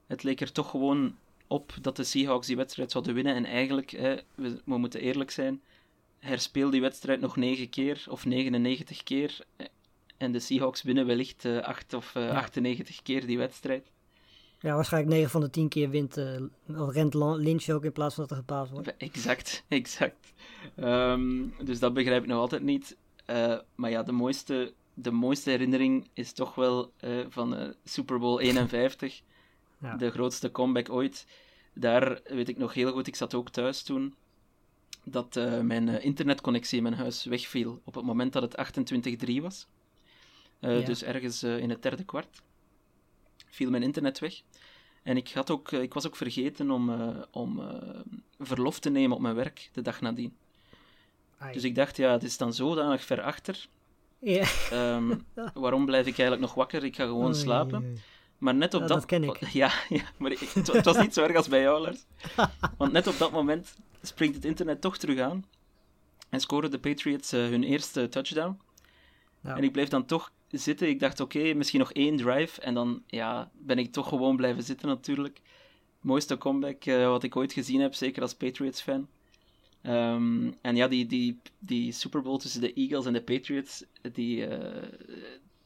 [0.07, 1.15] Het leek er toch gewoon
[1.47, 3.35] op dat de Seahawks die wedstrijd zouden winnen.
[3.35, 5.61] En eigenlijk, hè, we, we moeten eerlijk zijn,
[6.19, 9.37] herspeel die wedstrijd nog 9 keer of 99 keer.
[9.57, 9.65] eh,
[10.17, 13.91] En de Seahawks winnen wellicht eh 8 of eh, 98 keer die wedstrijd.
[14.59, 16.41] ja, waarschijnlijk 9 van de 10 keer wint, eh,
[16.77, 18.97] of rent Lynch ook in plaats van dat er gepaasd wordt.
[18.97, 20.33] Exact, exact.
[20.75, 22.97] Ehm, dus dat begrijp ik nog altijd niet.
[23.29, 28.19] Eh, maar ja, de mooiste de mooiste herinnering is toch wel uh, van uh, Super
[28.19, 29.21] Bowl 51.
[29.81, 29.95] Ja.
[29.95, 31.25] De grootste comeback ooit.
[31.73, 34.15] Daar weet ik nog heel goed, ik zat ook thuis toen,
[35.03, 39.67] dat mijn internetconnectie in mijn huis wegviel op het moment dat het 28-3 was.
[40.59, 40.79] Ja.
[40.79, 42.41] Dus ergens in het derde kwart
[43.45, 44.41] viel mijn internet weg.
[45.03, 46.89] En ik, had ook, ik was ook vergeten om,
[47.31, 47.61] om
[48.39, 50.37] verlof te nemen op mijn werk de dag nadien.
[51.53, 53.67] Dus ik dacht, ja, het is dan zodanig ver achter.
[54.19, 54.47] Ja.
[54.73, 56.83] Um, waarom blijf ik eigenlijk nog wakker?
[56.83, 57.97] Ik ga gewoon slapen.
[58.37, 58.97] Maar net op ja, dat...
[58.97, 59.47] dat ken ik.
[59.47, 62.05] Ja, ja maar ik, het, het, was niet zo erg als bij jou, Lars.
[62.77, 65.45] Want net op dat moment springt het internet toch terug aan.
[66.29, 68.59] En scoren de Patriots uh, hun eerste touchdown.
[69.43, 69.57] Ja.
[69.57, 70.87] En ik bleef dan toch zitten.
[70.87, 72.61] Ik dacht, oké, okay, misschien nog één drive.
[72.61, 75.41] En dan ja, ben ik toch gewoon blijven zitten natuurlijk.
[76.01, 79.07] Mooiste comeback uh, wat ik ooit gezien heb, zeker als Patriots-fan.
[79.83, 84.47] Um, en ja, die, die, die Super Bowl tussen de Eagles en de Patriots, die,
[84.47, 84.83] uh,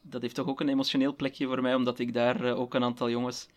[0.02, 2.84] dat heeft toch ook een emotioneel plekje voor mij, omdat ik daar uh, ook een
[2.84, 3.48] aantal jongens,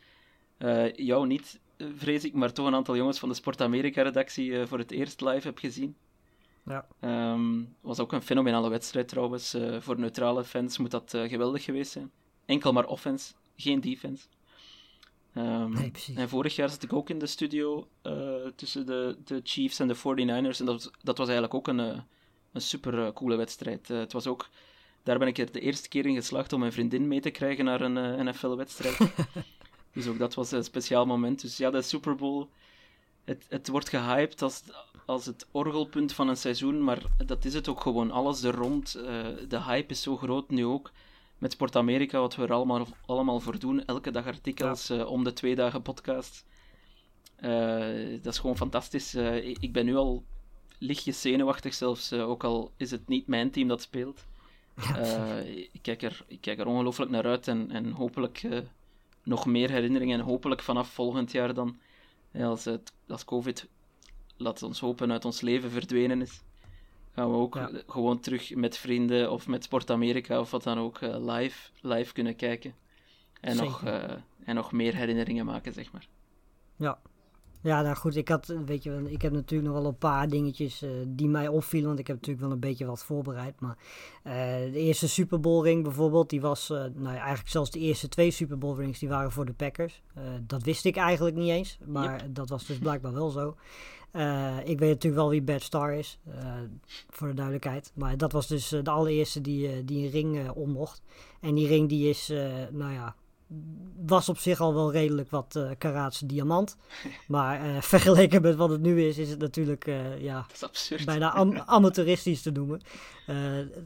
[0.59, 4.79] uh, jou niet vrees ik, maar toch een aantal jongens van de Sport Amerika-redactie voor
[4.79, 5.97] het eerst live heb gezien.
[6.64, 6.87] Ja.
[7.33, 9.57] Um, was ook een fenomenale wedstrijd trouwens.
[9.79, 12.11] voor neutrale fans moet dat geweldig geweest zijn.
[12.45, 14.27] Enkel maar offense, geen defense.
[15.38, 18.12] Um, nee, en vorig jaar zat ik ook in de studio uh,
[18.55, 20.59] tussen de, de Chiefs en de 49ers.
[20.59, 21.99] En dat, dat was eigenlijk ook een, uh,
[22.53, 23.88] een super uh, coole wedstrijd.
[23.88, 24.49] het was ook,
[25.03, 27.64] daar ben ik er de eerste keer in geslaagd om mijn vriendin mee te krijgen
[27.64, 28.99] naar een NFL-wedstrijd.
[29.94, 31.40] dus ook dat was een speciaal moment.
[31.40, 32.46] Dus ja, de Super Bowl,
[33.25, 34.62] het, het wordt gehyped als,
[35.07, 36.85] als het orgelpunt van een seizoen.
[36.85, 38.11] Maar dat is het ook gewoon.
[38.11, 38.92] Alles er rond.
[39.49, 40.90] de hype is zo groot nu ook
[41.38, 43.85] met Sport Amerika, wat we er allemaal, allemaal voor doen.
[43.85, 44.96] Elke dag artikels, ja.
[44.96, 46.44] uh, om de twee dagen podcast.
[47.40, 49.14] Uh, dat is gewoon fantastisch.
[49.14, 50.25] Uh, ik ben nu al
[50.79, 54.27] lichtjes zenuwachtig zelfs, ook al is het niet mijn team dat speelt.
[55.72, 58.49] ik, kijk er, ik kijk er ongelooflijk naar uit en, en hopelijk
[59.22, 60.18] nog meer herinneringen.
[60.18, 61.79] En hopelijk vanaf volgend jaar dan,
[62.35, 63.66] als, het, als COVID,
[64.37, 66.42] laat ons hopen, uit ons leven verdwenen is
[67.17, 67.71] gaan we ook ja.
[67.87, 72.13] gewoon terug met vrienden of met Sport Amerika of wat dan ook uh, live, live
[72.13, 72.75] kunnen kijken.
[73.41, 74.03] En nog, uh,
[74.45, 76.09] en nog meer herinneringen maken, zeg maar.
[76.77, 76.99] Ja.
[77.63, 80.83] Ja, nou goed, ik, had, weet je, ik heb natuurlijk nog wel een paar dingetjes
[80.83, 81.87] uh, die mij opvielen.
[81.87, 83.61] Want ik heb natuurlijk wel een beetje wat voorbereid.
[83.61, 83.79] Maar
[84.73, 88.31] de eerste Super Bowl ring bijvoorbeeld, die was, nou ja, eigenlijk zelfs de eerste twee
[88.31, 90.03] Super Bowl rings, die waren voor de Packers.
[90.47, 92.35] dat wist ik eigenlijk niet eens, maar yep.
[92.35, 93.57] dat was dus blijkbaar wel zo.
[94.17, 96.35] Uh, ik weet natuurlijk wel wie Bad Star is, uh,
[97.11, 97.93] voor de duidelijkheid.
[97.95, 101.03] Maar dat was dus uh, de allereerste die, die een ring om mocht.
[101.41, 102.33] En die ring die is,
[102.71, 103.15] nou ja,
[104.07, 106.77] was op zich al wel redelijk wat uh, karaats diamant.
[107.29, 110.47] Maar uh, vergeleken met wat het nu is, is het natuurlijk uh, ja,
[111.05, 112.81] bijna am amateuristisch te noemen.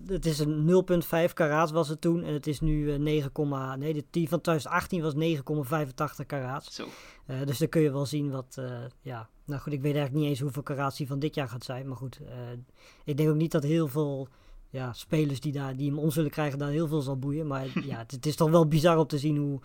[0.06, 0.84] het is een
[1.28, 5.02] 0,5 karaats was het toen en het is nu 9, nee, de die van 2018
[5.02, 5.14] was
[6.20, 6.74] 9,85 karaats.
[6.74, 6.88] Zo.
[7.44, 8.58] dus dan kun je wel zien wat,
[9.00, 11.64] ja, nou goed, ik weet eigenlijk niet eens hoeveel karaats die van dit jaar gaat
[11.64, 11.88] zijn.
[11.88, 12.20] Maar goed,
[13.04, 14.28] ik denk ook niet dat heel veel
[14.70, 17.46] ja, spelers die, daar, die hem om zullen krijgen, daar heel veel zal boeien.
[17.46, 19.60] Maar ja, het, het, is toch wel bizar om te zien hoe,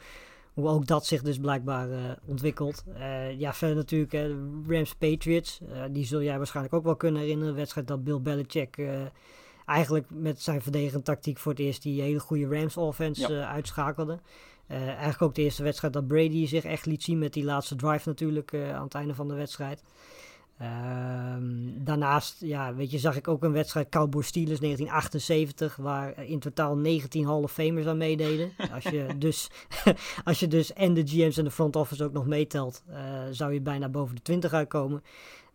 [0.53, 2.83] hoe ook dat zich dus blijkbaar uh, ontwikkelt.
[2.87, 4.35] Uh, ja, verder natuurlijk uh,
[4.67, 5.59] Rams Patriots.
[5.91, 7.49] die zul jij waarschijnlijk ook wel kunnen herinneren.
[7.49, 8.77] Een wedstrijd dat Bill Belichick
[9.65, 13.51] eigenlijk met zijn verdedigende tactiek voor het eerst die hele goede Rams offense ja.
[13.51, 14.19] uitschakelde.
[14.67, 18.09] eigenlijk ook de eerste wedstrijd dat Brady zich echt liet zien met die laatste drive
[18.09, 19.83] natuurlijk aan het einde van de wedstrijd.
[20.61, 26.39] Um, daarnaast, ja, weet je, zag ik ook een wedstrijd Cowboys Steelers 1978, waar in
[26.39, 28.51] totaal 19 Hall of Famers aan meededen.
[28.73, 29.49] Als je dus,
[30.23, 32.95] als je dus en de GM's en de front office ook nog meetelt, uh,
[33.31, 35.03] zou je bijna boven de 20 uitkomen.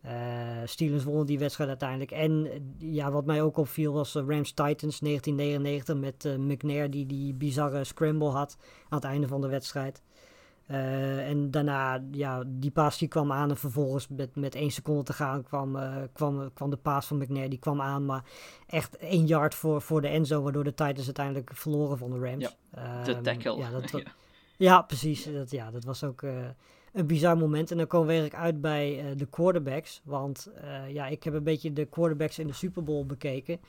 [0.05, 0.13] Uh,
[0.65, 2.11] Steelers wonnen die wedstrijd uiteindelijk.
[2.11, 7.07] En ja, wat mij ook opviel was uh, Rams Titans 1999 met uh, McNair die
[7.07, 8.57] die bizarre scramble had
[8.89, 10.03] aan het einde van de wedstrijd.
[10.71, 15.03] Uh, en daarna, ja, die paas die kwam aan en vervolgens met, met één seconde
[15.03, 18.25] te gaan kwam, uh, kwam, kwam de paas van McNair, die kwam aan, maar
[18.67, 22.57] echt één yard voor, voor de Enzo, waardoor de Titans uiteindelijk verloren van de Rams.
[22.73, 23.57] Ja, de tackle.
[23.57, 24.03] Ja, dat, ja.
[24.57, 25.33] ja precies.
[25.33, 26.33] Dat, ja, dat was ook uh,
[26.93, 27.71] een bizar moment.
[27.71, 30.51] En dan komen we eigenlijk uit bij de quarterbacks, want
[30.89, 33.61] ja, ik heb een beetje de quarterbacks in de Super Bowl bekeken.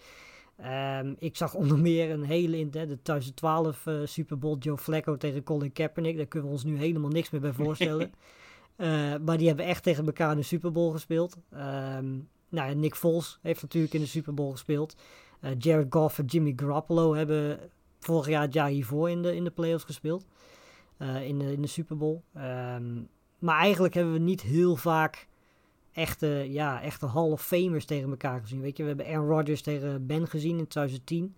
[0.65, 4.77] Um, ik zag onder meer een hele in de, de 2012 uh, Super Bowl Joe
[4.77, 6.17] Flacco tegen Colin Kaepernick.
[6.17, 8.11] Daar kunnen we ons nu helemaal niks meer bij voorstellen.
[8.77, 11.37] uh, maar die hebben echt tegen elkaar in de Super Bowl gespeeld.
[11.53, 14.95] Um, nou, Nick Foles heeft natuurlijk in de Super Bowl gespeeld.
[15.41, 17.59] Uh, Jared Goff en Jimmy Garoppolo hebben
[17.99, 20.25] vorig jaar het jaar hiervoor in de, in de playoffs gespeeld.
[20.99, 22.21] in, de, in de Super Bowl.
[22.37, 25.27] Um, maar eigenlijk hebben we niet heel vaak
[25.93, 28.61] echte, ja, echte Hall of Famers tegen elkaar gezien.
[28.61, 31.35] Weet je, we hebben Aaron Rodgers tegen Ben gezien in 2010.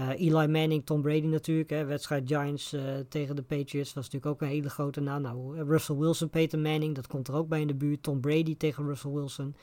[0.00, 1.70] Uh, Eli Manning, Tom Brady natuurlijk.
[1.70, 5.22] Hè, wedstrijd Giants uh, tegen de Patriots was natuurlijk ook een hele grote naam.
[5.22, 8.02] Nou, Russell Wilson, Peter Manning, dat komt er ook bij in de buurt.
[8.02, 9.54] Tom Brady tegen Russell Wilson.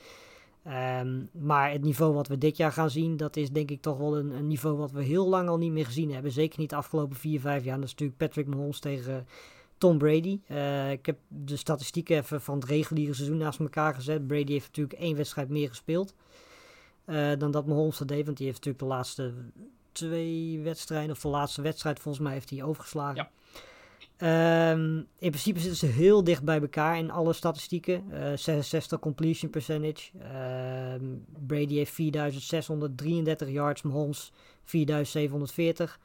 [0.66, 3.98] Um, maar het niveau wat we dit jaar gaan zien, dat is denk ik toch
[3.98, 6.32] wel een, een, niveau wat we heel lang al niet meer gezien hebben.
[6.32, 7.76] Zeker niet de afgelopen 4, 5 jaar.
[7.76, 9.26] Dat is natuurlijk Patrick Mahomes tegen
[9.84, 10.40] Tom Brady.
[10.50, 14.26] Uh, ik heb de statistieken even van het reguliere seizoen naast elkaar gezet.
[14.26, 16.14] Brady heeft natuurlijk één wedstrijd meer gespeeld
[17.06, 18.24] uh, dan dat Mahomes dat deed.
[18.24, 19.34] Want die heeft natuurlijk de laatste
[19.92, 23.28] twee wedstrijden, of de laatste wedstrijd volgens mij, heeft hij overgeslagen.
[24.18, 24.72] Ja.
[24.72, 28.04] Um, in principe zitten ze heel dicht bij elkaar in alle statistieken.
[28.12, 30.10] Uh, 66 completion percentage.
[30.16, 31.08] Uh,
[31.46, 34.32] Brady heeft 4633 yards, Mahomes
[34.64, 35.98] 4740.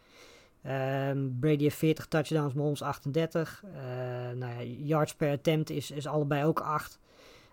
[0.66, 3.64] Um, Brady heeft 40 touchdowns, Mahomes 38.
[3.66, 3.72] Uh,
[4.38, 7.00] nou ja, yards per attempt is, is allebei ook 8.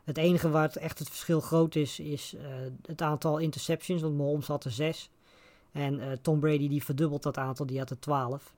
[0.04, 2.42] Het enige waar het echt het verschil groot is, is uh,
[2.86, 4.02] het aantal interceptions.
[4.02, 5.10] Want Mahomes had er 6.
[5.72, 8.54] En uh, Tom Brady die verdubbelt dat aantal, die had er 12.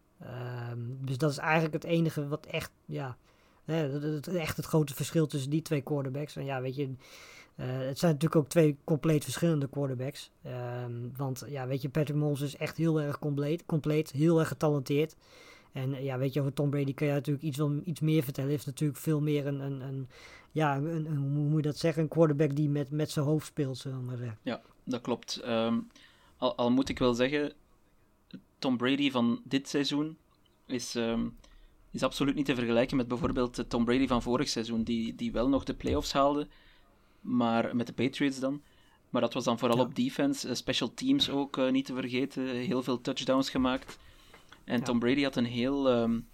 [0.70, 3.16] Um, dus dat is eigenlijk het enige wat echt, ja,
[4.34, 6.36] echt het grote verschil tussen die twee quarterbacks.
[6.36, 6.94] En ja, weet je,
[7.60, 10.30] uh, het zijn natuurlijk ook twee compleet verschillende quarterbacks.
[10.84, 14.48] Um, want ja, weet je, Patrick Mahomes is echt heel erg compleet, compleet heel erg
[14.48, 15.16] getalenteerd.
[15.72, 18.50] En ja, weet je, over Tom Brady kan je natuurlijk iets, wel, iets meer vertellen.
[18.50, 20.08] Hij heeft natuurlijk veel meer een, een, een
[20.52, 23.78] ja, een, hoe moet je dat zeggen, een quarterback die met, met zijn hoofd speelt,
[23.78, 24.38] zullen maar.
[24.42, 25.42] Ja, dat klopt.
[25.46, 25.88] Um,
[26.36, 27.52] al, al moet ik wel zeggen,
[28.58, 30.16] Tom Brady van dit seizoen
[30.66, 31.36] is, um,
[31.90, 35.32] is absoluut niet te vergelijken met bijvoorbeeld de Tom Brady van vorig seizoen, die, die
[35.32, 36.46] wel nog de playoffs haalde,
[37.20, 38.62] maar met de Patriots dan.
[39.10, 39.82] Maar dat was dan vooral ja.
[39.82, 43.98] op defense, uh, special teams ook uh, niet te vergeten, heel veel touchdowns gemaakt.
[44.64, 44.84] En ja.
[44.84, 46.28] Tom Brady had een heel um,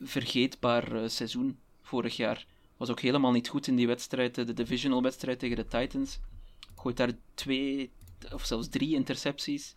[0.00, 2.46] vergeetbaar uh, seizoen vorig jaar.
[2.76, 6.18] Was ook helemaal niet goed in die wedstrijd, de divisional wedstrijd tegen de Titans.
[6.76, 7.90] Gooit daar twee
[8.32, 9.74] of zelfs drie intercepties.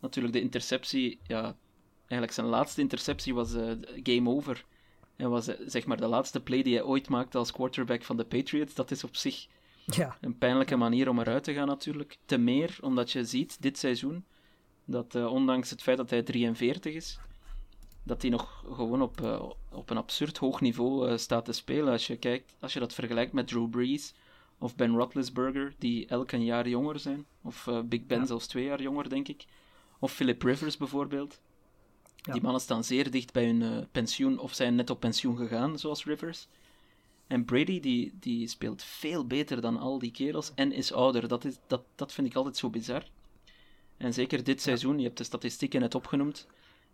[0.00, 1.56] Natuurlijk, de interceptie, ja,
[1.98, 4.64] eigenlijk zijn laatste interceptie was uh, game over.
[5.16, 8.24] En was zeg maar de laatste play die hij ooit maakte als quarterback van de
[8.24, 8.74] Patriots.
[8.74, 9.46] Dat is op zich
[9.86, 10.16] ja.
[10.20, 12.18] een pijnlijke manier om eruit te gaan, natuurlijk.
[12.24, 14.24] Te meer omdat je ziet dit seizoen
[14.84, 17.18] dat uh, ondanks het feit dat hij 43 is,
[18.02, 19.20] dat hij nog gewoon op,
[19.72, 21.92] op een absurd hoog niveau staat te spelen.
[21.92, 24.14] Als je, kijkt, als je dat vergelijkt met Drew Brees
[24.58, 27.26] of Ben Roethlisberger, die elk een jaar jonger zijn.
[27.42, 28.26] Of Big Ben ja.
[28.26, 29.44] zelfs twee jaar jonger, denk ik.
[29.98, 31.40] Of Philip Rivers bijvoorbeeld.
[32.16, 32.32] Ja.
[32.32, 36.04] Die mannen staan zeer dicht bij hun pensioen of zijn net op pensioen gegaan, zoals
[36.04, 36.48] Rivers.
[37.26, 41.28] En Brady, die, die speelt veel beter dan al die kerels en is ouder.
[41.28, 43.04] Dat, is, dat, dat vind ik altijd zo bizar.
[43.96, 46.46] En zeker dit seizoen, je hebt de statistieken net opgenoemd.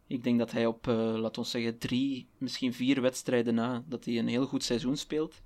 [0.07, 4.05] Ik denk dat hij op, uh, laten we zeggen, drie, misschien vier wedstrijden na, dat
[4.05, 5.43] hij een heel goed seizoen speelt.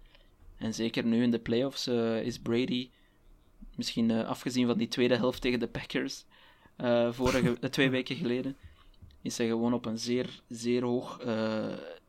[0.57, 2.90] En zeker nu in de playoffs uh, is Brady,
[3.75, 6.25] misschien uh, afgezien van die tweede helft tegen de Packers,
[7.11, 8.57] vorige, twee weken geleden,
[9.22, 11.20] is hij gewoon op een zeer, zeer hoog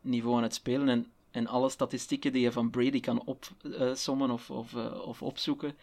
[0.01, 0.89] niveau aan het spelen.
[0.89, 1.05] En,
[1.37, 5.75] en alle statistieken die je van Brady kan opsommen of, of, of opzoeken,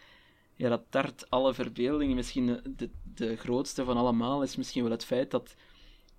[0.55, 2.15] ja, dat tart alle verbeeldingen.
[2.15, 5.55] Misschien de, de grootste van allemaal is misschien wel het feit dat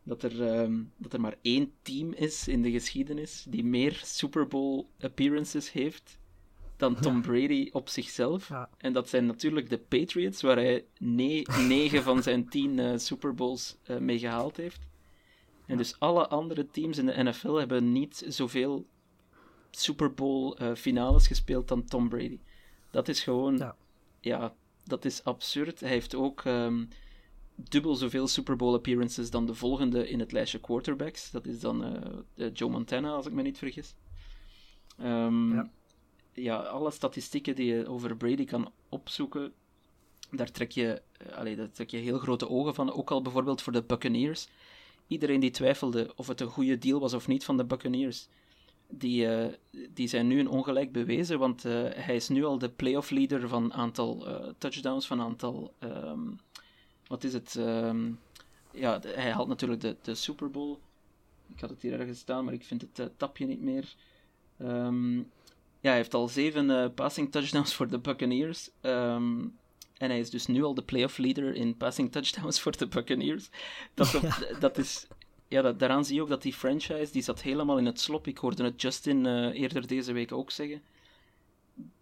[0.07, 4.46] dat er, um, dat er maar één team is in de geschiedenis die meer Super
[4.46, 6.18] Bowl appearances heeft
[6.77, 8.49] dan Tom Brady op zichzelf.
[8.49, 8.68] Ja.
[8.79, 13.35] En dat zijn natuurlijk de Patriots, waar hij ne negen van zijn tien uh, Super
[13.35, 14.81] Bowls uh, mee gehaald heeft.
[15.66, 15.77] En ja.
[15.77, 18.87] dus alle andere teams in de NFL hebben niet zoveel
[19.76, 22.38] Super Bowl uh, finales gespeeld dan Tom Brady.
[22.90, 23.76] Dat is gewoon, ja,
[24.20, 25.80] ja dat is absurd.
[25.80, 26.88] Hij heeft ook um,
[27.54, 31.30] dubbel zoveel Super Bowl appearances dan de volgende in het lijstje quarterbacks.
[31.30, 31.98] Dat is dan
[32.52, 33.94] Joe Montana, als ik me niet vergis.
[35.00, 35.70] Um, ja
[36.36, 39.52] ja, alle statistieken die je over Brady kan opzoeken,
[40.30, 41.02] daar trek je,
[41.34, 42.92] allee, daar trek je heel grote ogen van.
[42.92, 44.48] Ook al bijvoorbeeld voor de Buccaneers.
[45.06, 48.28] Iedereen die twijfelde of het een goede deal was of niet van de Buccaneers,
[48.88, 49.46] die, uh,
[49.94, 53.49] die zijn nu een ongelijk bewezen, want uh, hij is nu al de playoff leader
[53.49, 55.75] van aantal uh, touchdowns, van aantal.
[55.81, 56.38] Um,
[57.07, 57.55] wat is het?
[57.55, 58.18] Um,
[58.70, 60.79] ja, de, hij haalt natuurlijk de, de Super Bowl.
[61.55, 63.94] Ik had het hier ergens staan, maar ik vind het tapje niet meer.
[64.59, 65.16] Um,
[65.81, 68.70] ja, hij heeft al zeven passing touchdowns voor de Buccaneers.
[68.81, 73.51] En hij is dus nu al de playoff leader in passing touchdowns voor de Buccaneers.
[73.94, 74.38] Dat, ja.
[74.61, 75.07] dat is,
[75.48, 78.26] ja, dat, daaraan zie je ook dat die franchise, die zat helemaal in het slop.
[78.26, 80.82] Ik hoorde het Justin uh, eerder deze week ook zeggen.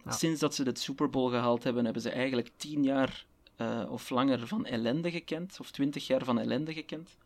[0.04, 0.10] Ja.
[0.10, 3.26] Sinds dat ze de Super Bowl gehaald hebben, hebben ze eigenlijk tien jaar
[3.60, 5.56] uh, of langer van ellende gekend.
[5.60, 7.16] Of twintig jaar van ellende gekend.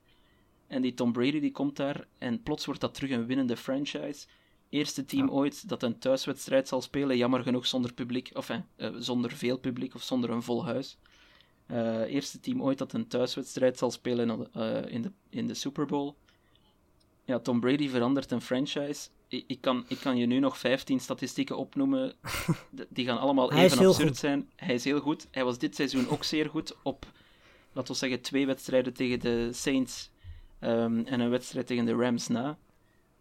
[0.66, 4.26] En die Tom Brady die komt daar en plots wordt dat terug een winnende franchise
[4.68, 5.32] eerste team ja.
[5.32, 8.60] ooit dat een thuiswedstrijd zal spelen, jammer genoeg zonder publiek, of eh,
[8.98, 10.98] zonder veel publiek of zonder een vol huis.
[11.70, 15.86] Uh, eerste team ooit dat een thuiswedstrijd zal spelen uh, in, de, in de Super
[15.86, 16.14] Bowl.
[17.24, 19.08] Ja, Tom Brady verandert een franchise.
[19.28, 22.12] Ik, ik, kan, ik kan je nu nog 15 statistieken opnoemen.
[22.88, 24.50] Die gaan allemaal even absurd zijn.
[24.56, 25.26] Hij is heel goed.
[25.30, 27.06] Hij was dit seizoen ook zeer goed op,
[27.72, 30.10] laten we zeggen, twee wedstrijden tegen de Saints
[30.60, 32.58] um, en een wedstrijd tegen de Rams na.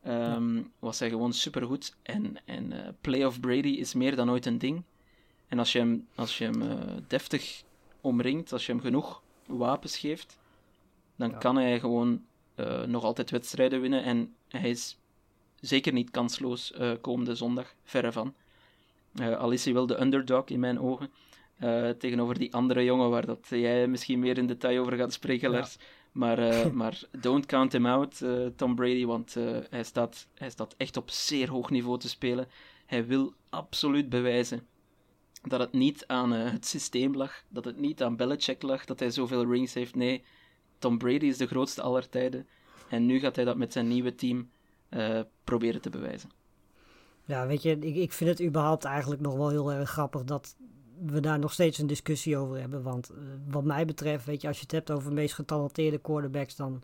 [0.08, 1.96] Um, was hij gewoon supergoed.
[2.02, 4.84] En, en uh, playoff Brady is meer dan ooit een ding.
[5.48, 7.64] En als je hem, als je hem uh, deftig
[8.08, 10.40] omringt, als je hem genoeg wapens geeft,
[11.16, 11.38] dan ja.
[11.38, 12.22] kan hij gewoon
[12.56, 14.04] uh, nog altijd wedstrijden winnen.
[14.04, 14.98] En hij is
[15.60, 18.34] zeker niet kansloos uh, komende zondag, verre van.
[19.22, 21.10] Uh, al is hij wel de underdog in mijn ogen.
[21.98, 25.74] tegenover die andere jongen waar dat jij misschien meer in detail over gaat spreken, Lars.
[25.80, 25.86] Ja.
[26.12, 26.40] Maar,
[26.82, 28.24] maar don't count him out,
[28.56, 29.34] Tom Brady, want
[29.70, 32.48] hij, staat, hij staat echt op zeer hoog niveau te spelen.
[32.86, 34.68] Hij wil absoluut bewijzen
[35.50, 39.00] dat het niet aan uh, het systeem lag, dat het niet aan Belichick lag, dat
[39.00, 39.96] hij zoveel rings heeft.
[39.96, 40.24] Nee,
[40.80, 42.48] Tom Brady is de grootste aller tijden.
[42.90, 44.50] En nu gaat hij dat met zijn nieuwe team
[44.90, 46.30] uh, proberen te bewijzen.
[47.26, 50.56] Ja, weet je, ik, ik vind het überhaupt eigenlijk nog wel heel erg grappig dat
[51.06, 52.84] we daar nog steeds een discussie over hebben.
[52.84, 56.56] Want uh, wat mij betreft, weet je, als je het hebt over meest getalenteerde quarterbacks,
[56.56, 56.84] dan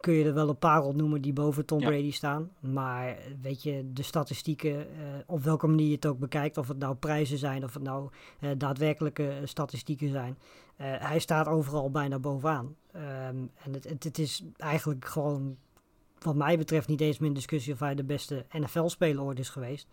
[0.00, 1.88] kun je er wel een paar opnoemen die boven Tom ja.
[1.88, 2.50] Brady staan.
[2.60, 4.84] Maar weet je, de statistieken, uh,
[5.26, 8.10] op welke manier je het ook bekijkt, of het nou prijzen zijn, of het nou
[8.40, 10.38] uh, daadwerkelijke statistieken zijn.
[10.80, 12.76] Uh, hij staat overal bijna bovenaan.
[12.96, 15.56] Um, en het, het, het, is eigenlijk gewoon,
[16.18, 19.48] wat mij betreft, niet eens meer een discussie of hij de beste NFL-speler ooit is
[19.48, 19.86] geweest.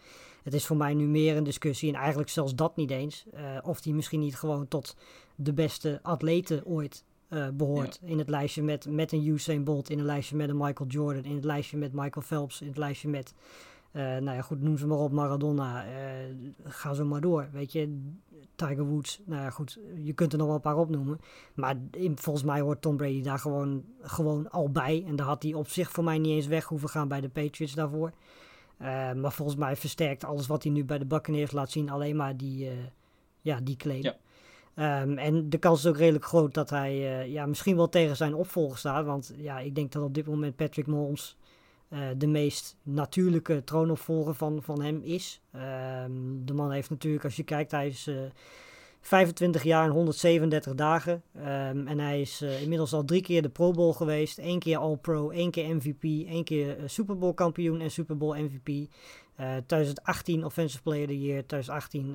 [0.44, 3.26] Het is voor mij nu meer een discussie, en eigenlijk zelfs dat niet eens,
[3.64, 4.96] of hij misschien niet gewoon tot
[5.36, 8.00] de beste atleten ooit uh, behoort.
[8.02, 8.08] Ja.
[8.08, 11.24] In het lijstje met, met een Usain Bolt, in het lijstje met een Michael Jordan,
[11.24, 13.34] in het lijstje met Michael Phelps, in het lijstje met,
[13.92, 15.86] uh, nou ja, goed, noem ze maar op, Maradona.
[15.86, 15.92] Uh,
[16.64, 18.02] ga zo maar door, weet je.
[18.56, 21.20] Tiger Woods, nou ja, goed, je kunt er nog wel een paar opnoemen.
[21.54, 25.04] Maar in, volgens mij hoort Tom Brady daar gewoon, gewoon al bij.
[25.08, 27.30] En daar had hij op zich voor mij niet eens weg hoeven gaan bij de
[27.30, 28.12] Patriots daarvoor.
[29.16, 32.38] maar volgens mij versterkt alles wat hij nu bij de Buccaneers laat zien alleen maar
[32.38, 32.70] die,
[33.42, 34.04] ja, die claim.
[34.04, 34.16] Ja.
[34.80, 38.16] Um, en de kans is ook redelijk groot dat hij uh, ja, misschien wel tegen
[38.16, 39.06] zijn opvolger staat.
[39.06, 41.38] Want ja, ik denk dat op dit moment Patrick Mahomes
[41.90, 45.42] uh, de meest natuurlijke troonopvolger van, van hem is.
[46.04, 48.16] Um, de man heeft natuurlijk, als je kijkt, hij is uh,
[49.02, 51.24] 25 jaar en 137 dagen.
[51.38, 54.38] Um, en hij is uh, inmiddels al drie keer de Pro Bowl geweest.
[54.38, 58.90] één keer All-Pro, één keer MVP, één keer Super Bowl kampioen en Super Bowl MVP.
[59.68, 62.12] 2018 Offensive Player of the Year, 2018,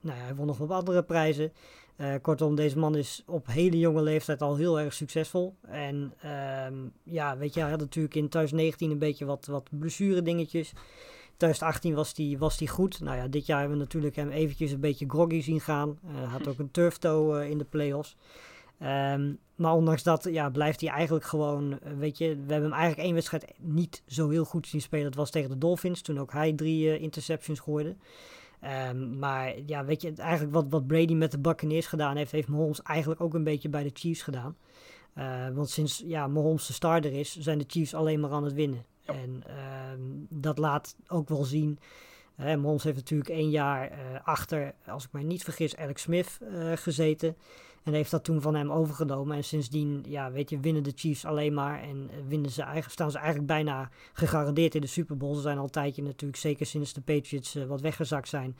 [0.00, 1.52] nou ja, hij won nog wat andere prijzen.
[2.00, 5.54] Uh, kortom, deze man is op hele jonge leeftijd al heel erg succesvol.
[5.62, 6.14] En
[6.66, 10.72] um, ja, weet je, hij had natuurlijk in 2019 een beetje wat, wat blessure dingetjes.
[11.36, 13.00] 2018 was hij was goed.
[13.00, 15.98] Nou ja, dit jaar hebben we natuurlijk hem eventjes een beetje groggy zien gaan.
[16.04, 18.16] Uh, had ook een turf toe uh, in de playoffs.
[18.82, 23.02] Um, maar ondanks dat ja, blijft hij eigenlijk gewoon, weet je, we hebben hem eigenlijk
[23.02, 25.04] één wedstrijd niet zo heel goed zien spelen.
[25.04, 27.96] Dat was tegen de Dolphins, toen ook hij drie interceptions gooide.
[28.64, 32.48] Um, maar ja, weet je, eigenlijk wat, wat Brady met de Buccaneers gedaan heeft, heeft
[32.48, 34.56] Mahomes eigenlijk ook een beetje bij de Chiefs gedaan.
[35.14, 38.52] Uh, want sinds ja, Mahomes de starter is, zijn de Chiefs alleen maar aan het
[38.52, 38.84] winnen.
[39.00, 39.14] Ja.
[39.14, 39.42] En
[39.92, 41.78] um, dat laat ook wel zien.
[42.40, 46.38] Uh, Mahomes heeft natuurlijk één jaar uh, achter, als ik mij niet vergis, Alex Smith
[46.74, 47.36] gezeten.
[47.88, 49.36] En heeft dat toen van hem overgenomen.
[49.36, 51.82] En sindsdien, ja, weet je, winnen de Chiefs alleen maar.
[51.82, 55.34] En winnen ze eigenlijk, staan ze eigenlijk bijna gegarandeerd in de Super Bowl.
[55.34, 58.56] Ze zijn al een tijdje natuurlijk, zeker sinds de Patriots uh, wat weggezakt zijn.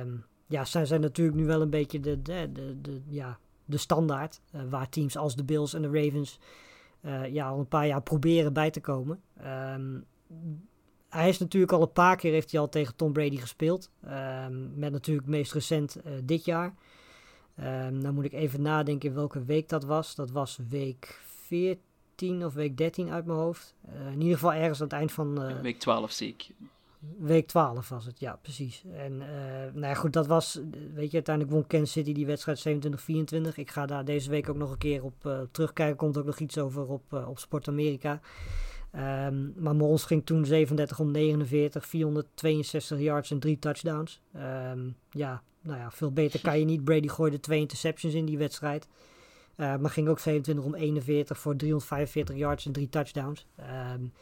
[0.00, 4.40] Um, ja, zij zijn natuurlijk nu wel een beetje de, de, de, ja, de standaard.
[4.54, 6.38] Uh, waar teams als de Bills en de Ravens
[7.30, 9.20] ja, al een paar jaar proberen bij te komen.
[9.74, 10.04] Um,
[11.08, 13.90] hij is natuurlijk al een paar keer heeft hij al tegen Tom Brady gespeeld.
[14.04, 16.74] Um, met natuurlijk meest recent dit jaar.
[17.60, 20.14] Um, dan moet ik even nadenken welke week dat was.
[20.14, 23.74] Dat was week 14 of week 13 uit mijn hoofd.
[23.88, 25.42] Uh, in ieder geval ergens aan het eind van...
[25.42, 26.50] Uh, week 12 zie ik.
[27.18, 28.84] Week 12 was het, ja, precies.
[28.92, 29.28] En uh,
[29.72, 30.60] nou ja, goed, dat was,
[30.94, 32.86] weet je, uiteindelijk won Kansas City die wedstrijd
[33.52, 33.54] 27-24.
[33.54, 35.96] Ik ga daar deze week ook nog een keer op terugkijken.
[35.96, 38.20] Komt ook nog iets over op, op Sport Amerika.
[38.96, 44.20] Um, maar Mons ging toen 37 om 49, 462 yards en drie touchdowns.
[44.36, 46.84] Um, ja, nou ja, veel beter kan je niet.
[46.84, 48.88] Brady gooide twee interceptions in die wedstrijd.
[49.56, 53.46] Uh, maar ging ook 27 om 41 voor 345 yards en drie touchdowns.
[53.94, 54.12] Um,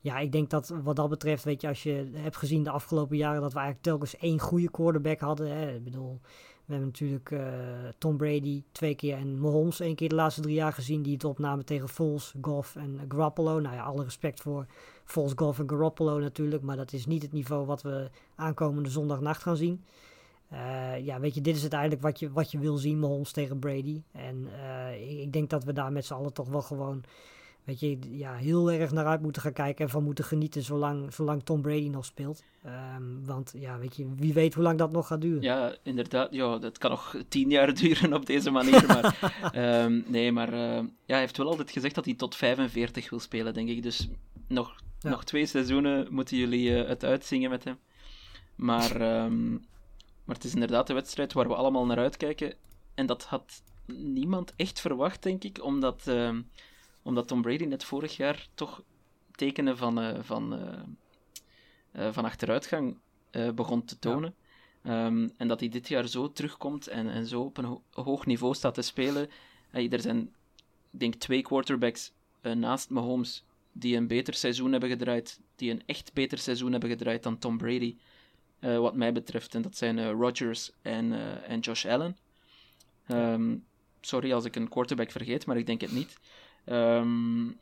[0.00, 3.16] ja, ik denk dat wat dat betreft, weet je, als je hebt gezien de afgelopen
[3.16, 5.56] jaren dat we eigenlijk telkens één goede quarterback hadden.
[5.56, 5.74] Hè.
[5.74, 6.20] Ik bedoel,
[6.64, 7.40] we hebben natuurlijk uh,
[7.98, 11.02] Tom Brady twee keer en Mahomes één keer de laatste drie jaar gezien.
[11.02, 13.60] Die het opnamen tegen Foles, Goff en Garoppolo.
[13.60, 14.66] Nou ja, alle respect voor
[15.04, 16.62] Foles, Goff en Garoppolo natuurlijk.
[16.62, 19.84] Maar dat is niet het niveau wat we aankomende zondagnacht gaan zien.
[20.52, 23.58] Uh, ja, weet je, dit is uiteindelijk wat je, wat je wil zien, Mahomes tegen
[23.58, 24.02] Brady.
[24.12, 27.02] En uh, ik, ik, denk dat we daar met z'n allen toch wel gewoon,
[27.64, 31.14] weet je, ja, heel erg naar uit moeten gaan kijken en van moeten genieten zolang,
[31.14, 32.42] zolang Tom Brady nog speelt.
[32.96, 35.42] Um, want ja, weet je, wie weet hoe lang dat nog gaat duren.
[35.42, 36.32] Ja, inderdaad.
[36.32, 38.86] Ja, dat kan nog tien jaar duren op deze manier.
[38.86, 43.10] Maar, um, nee, maar uh, ja, hij heeft wel altijd gezegd dat hij tot 45
[43.10, 43.82] wil spelen, denk ik.
[43.82, 44.08] Dus
[44.48, 45.10] nog, ja.
[45.10, 47.78] nog twee seizoenen moeten jullie het uitzingen met hem.
[48.54, 49.24] Maar...
[49.24, 49.68] Um,
[50.30, 52.54] maar het is inderdaad de wedstrijd waar we allemaal naar uitkijken.
[52.94, 56.38] En dat had niemand echt verwacht, denk ik, omdat, uh,
[57.02, 58.82] omdat Tom Brady net vorig jaar toch
[59.32, 60.54] tekenen van, uh, van,
[61.96, 62.96] uh, van achteruitgang
[63.54, 64.34] begon te tonen.
[64.82, 65.06] Ja.
[65.06, 68.26] Um, en dat hij dit jaar zo terugkomt en, en zo op een ho hoog
[68.26, 69.28] niveau staat te spelen.
[69.72, 70.34] er zijn,
[70.90, 72.12] ik denk, twee quarterbacks
[72.42, 77.22] naast Mahomes die een beter seizoen hebben gedraaid, die een echt beter seizoen hebben gedraaid
[77.22, 77.96] dan Tom Brady.
[78.60, 79.54] Uh, wat mij betreft.
[79.54, 82.16] En dat zijn uh, Rodgers en, uh, en Josh Allen.
[83.08, 83.64] Um,
[84.00, 86.18] sorry als ik een quarterback vergeet, maar ik denk het niet.
[86.66, 87.56] Um,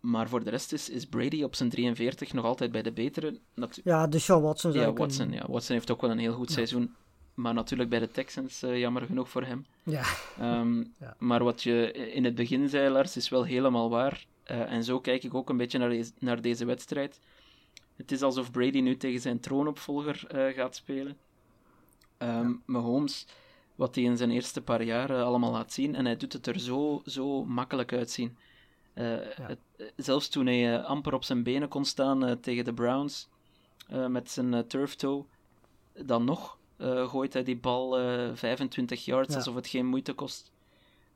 [0.00, 3.38] maar voor de rest is, is Brady op zijn 43 nog altijd bij de betere.
[3.54, 4.72] Natu ja, de Sean Watson.
[4.72, 6.54] Ja, Watson, ja, Watson heeft ook wel een heel goed ja.
[6.54, 6.94] seizoen.
[7.34, 9.66] Maar natuurlijk bij de Texans, jammer genoeg voor hem.
[9.82, 10.04] Ja.
[10.40, 11.16] Um, ja.
[11.18, 14.26] Maar wat je in het begin zei, Lars, is wel helemaal waar.
[14.44, 17.20] en zo kijk ik ook een beetje naar, naar deze wedstrijd.
[17.96, 21.16] Het is alsof Brady nu tegen zijn troonopvolger uh, gaat spelen.
[22.18, 22.58] Um, ja.
[22.66, 23.26] Mahomes,
[23.74, 26.46] wat hij in zijn eerste paar jaar uh, allemaal laat zien, en hij doet het
[26.46, 28.36] er zo, zo makkelijk uitzien.
[28.94, 29.46] Uh, ja.
[29.46, 29.58] het,
[29.96, 33.28] zelfs toen hij amper op zijn benen kon staan tegen de Browns
[34.08, 35.24] met zijn turf toe,
[35.92, 36.58] dan nog
[37.06, 37.90] gooit hij die bal
[38.34, 39.36] 25 yards ja.
[39.36, 40.52] alsof het geen moeite kost.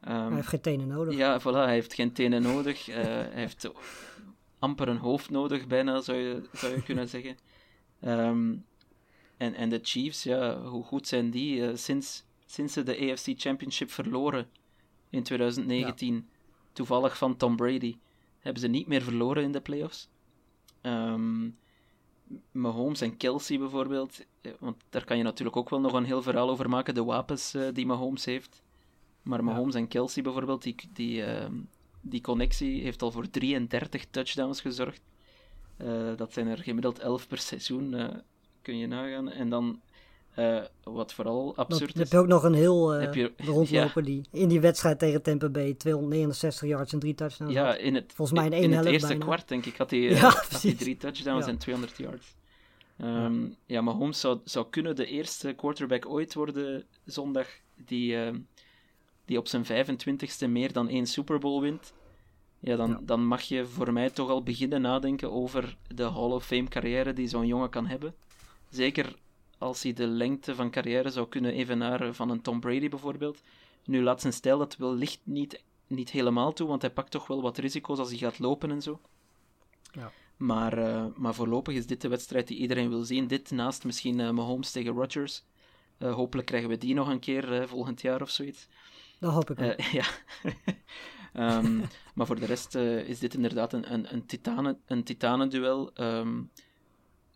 [0.08, 1.16] Um, hij heeft geen tenen nodig.
[1.16, 2.86] Ja, voilà, hij heeft geen tenen nodig.
[2.86, 3.70] hij heeft
[4.58, 7.36] amper een hoofd nodig, bijna zou je, zou je kunnen zeggen.
[8.04, 8.64] Um,
[9.36, 11.56] en, en de Chiefs, ja, hoe goed zijn die?
[11.56, 14.48] Uh, sinds, sinds ze de AFC Championship verloren
[15.10, 16.22] in 2019, ja.
[16.72, 17.96] toevallig van Tom Brady,
[18.38, 20.08] hebben ze niet meer verloren in de playoffs.
[20.82, 21.56] Um,
[22.50, 24.24] Mahomes en Kelsey bijvoorbeeld,
[24.58, 27.54] want daar kan je natuurlijk ook wel nog een heel verhaal over maken, de wapens
[27.54, 28.62] uh, die Mahomes heeft.
[29.22, 29.80] Maar Mahomes ja.
[29.80, 31.46] en Kelsey bijvoorbeeld, die, die, uh,
[32.00, 35.00] die connectie heeft al voor 33 touchdowns gezorgd.
[35.82, 38.08] Uh, dat zijn er gemiddeld 11 per seizoen, uh,
[38.62, 39.30] kun je nagaan.
[39.30, 39.80] En dan,
[40.38, 42.00] uh, wat vooral absurd is...
[42.00, 44.10] Heb je ook nog een heel je, rondlopen ja.
[44.10, 48.12] die in die wedstrijd tegen Tampa Bay 269 yards en 3 touchdowns Ja, in het,
[48.14, 49.24] Volgens mij in, in, in het eerste bijna.
[49.24, 51.50] kwart, denk ik, had hij, ja, had hij drie touchdowns ja.
[51.50, 52.36] en 200 yards.
[53.02, 53.48] Um, ja.
[53.66, 57.46] ja, maar Holmes zou, zou kunnen de eerste quarterback ooit worden zondag
[57.84, 58.34] die, uh,
[59.28, 61.92] die op zijn 25ste meer dan één Super Bowl wint.
[62.60, 63.00] Ja, dan, ja.
[63.02, 67.12] dan mag je voor mij toch al beginnen nadenken over de Hall of Fame carrière
[67.12, 68.14] die zo'n jongen kan hebben.
[68.70, 69.16] Zeker
[69.58, 73.42] als hij de lengte van carrière zou kunnen evenaren van een Tom Brady bijvoorbeeld.
[73.84, 77.42] Nu laat zijn stijl dat wellicht niet, niet helemaal toe, want hij pakt toch wel
[77.42, 79.00] wat risico's als hij gaat lopen en zo.
[79.92, 80.12] Ja.
[80.36, 83.26] Maar, uh, maar voorlopig is dit de wedstrijd die iedereen wil zien.
[83.26, 85.42] Dit naast misschien uh, Mahomes tegen Rodgers.
[85.98, 88.68] Uh, hopelijk krijgen we die nog een keer volgend jaar of zoiets.
[89.18, 89.80] Dat hoop ik ook.
[90.00, 90.06] ja.
[91.58, 91.82] Um,
[92.14, 95.90] maar voor de rest uh, is dit inderdaad een, een, een, titanen, een titanenduel.
[96.00, 96.50] Um,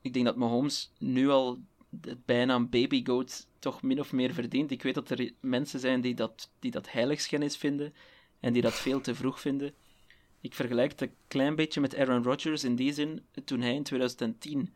[0.01, 1.59] ik denk dat Mahomes nu al
[2.01, 4.71] het bijnaam Baby Goat toch min of meer verdient.
[4.71, 7.95] Ik weet dat er mensen zijn die dat, die dat heiligschennis vinden
[8.41, 9.75] en die dat veel te vroeg vinden.
[10.41, 13.83] Ik vergelijk het een klein beetje met Aaron Rodgers in die zin, toen hij in
[13.83, 14.69] 2010 uh,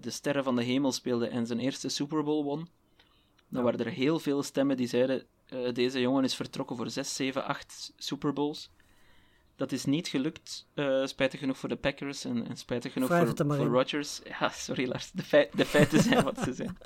[0.00, 2.68] de Sterren van de Hemel speelde en zijn eerste Super Bowl won.
[3.48, 7.16] Dan waren er heel veel stemmen die zeiden: uh, deze jongen is vertrokken voor 6,
[7.16, 8.70] 7, 8 Super Bowls.
[9.56, 13.32] Dat is niet gelukt, uh, spijtig genoeg voor de Packers en, en spijtig genoeg Vrijf
[13.36, 14.20] voor, voor Rodgers.
[14.24, 16.78] Ja, sorry Lars, de, feit, de feiten zijn wat ze zijn.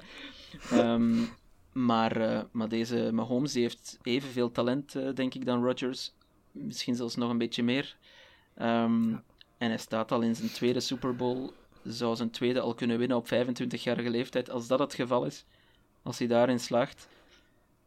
[0.72, 1.28] Um,
[1.72, 6.12] maar, uh, maar deze Mahomes die heeft evenveel talent, uh, denk ik, dan Rodgers.
[6.50, 7.96] Misschien zelfs nog een beetje meer.
[8.60, 9.22] Um, ja.
[9.58, 11.50] En hij staat al in zijn tweede Super Bowl.
[11.84, 14.50] Zou zijn tweede al kunnen winnen op 25-jarige leeftijd.
[14.50, 15.44] Als dat het geval is,
[16.02, 17.08] als hij daarin slaagt,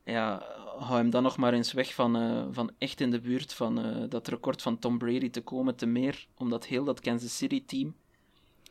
[0.04, 0.46] ja,
[0.78, 3.86] hou hem dan nog maar eens weg van, uh, van echt in de buurt van
[3.86, 5.76] uh, dat record van Tom Brady te komen.
[5.76, 7.96] Te meer omdat heel dat Kansas City team,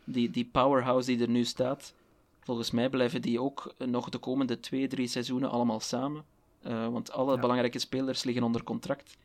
[0.05, 1.95] die, die powerhouse die er nu staat,
[2.41, 6.25] volgens mij blijven die ook nog de komende twee, drie seizoenen allemaal samen.
[6.67, 7.41] Uh, want alle ja.
[7.41, 9.17] belangrijke spelers liggen onder contract.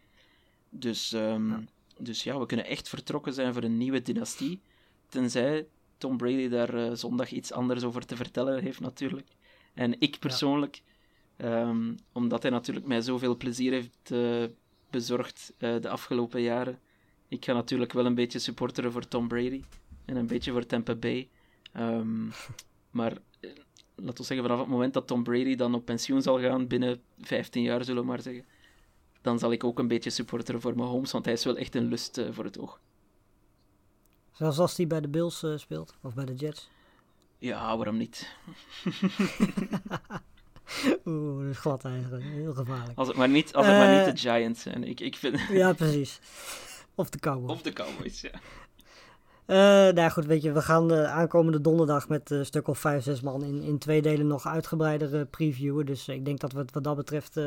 [0.70, 1.62] Dus, um, ja.
[1.98, 4.62] dus ja, we kunnen echt vertrokken zijn voor een nieuwe dynastie.
[5.08, 5.68] Tenzij
[5.98, 9.28] Tom Brady daar zondag iets anders over te vertellen heeft, natuurlijk.
[9.74, 10.76] En ik persoonlijk.
[10.76, 10.98] Ja
[11.44, 14.44] Um, omdat hij natuurlijk mij zoveel plezier heeft uh,
[14.90, 16.80] bezorgd uh, de afgelopen jaren.
[17.28, 19.64] Ik ga natuurlijk wel een beetje supporteren voor Tom Brady
[20.06, 21.30] en een beetje voor Tampa Bay.
[21.78, 22.32] Um,
[22.92, 23.18] maar
[23.96, 27.02] laten we zeggen, vanaf het moment dat Tom Brady dan op pensioen zal gaan, binnen
[27.20, 28.46] 15 jaar zullen we maar zeggen,
[29.22, 31.88] dan zal ik ook een beetje supporteren voor Mahomes, want hij is wel echt een
[31.88, 32.80] lust uh, voor het oog.
[34.32, 36.70] Zelfs als hij bij de Bills uh, speelt, of bij de Jets?
[37.38, 38.36] Ja, waarom niet?
[41.06, 42.24] Oeh, dat is glad eigenlijk.
[42.24, 42.98] Heel gevaarlijk.
[42.98, 44.84] Als het maar niet, als het uh, maar niet de Giants zijn.
[44.84, 45.40] Ik, ik vind...
[45.50, 46.20] ja, precies.
[46.96, 47.52] Of de Cowboys.
[47.52, 48.32] Of de Cowboys, ja.
[49.48, 53.04] Uh, nou goed, weet je, we gaan de aankomende donderdag met een stuk of vijf,
[53.04, 55.86] zes man in, in twee delen nog uitgebreider previewen.
[55.86, 57.40] Dus ik denk dat we het wat dat betreft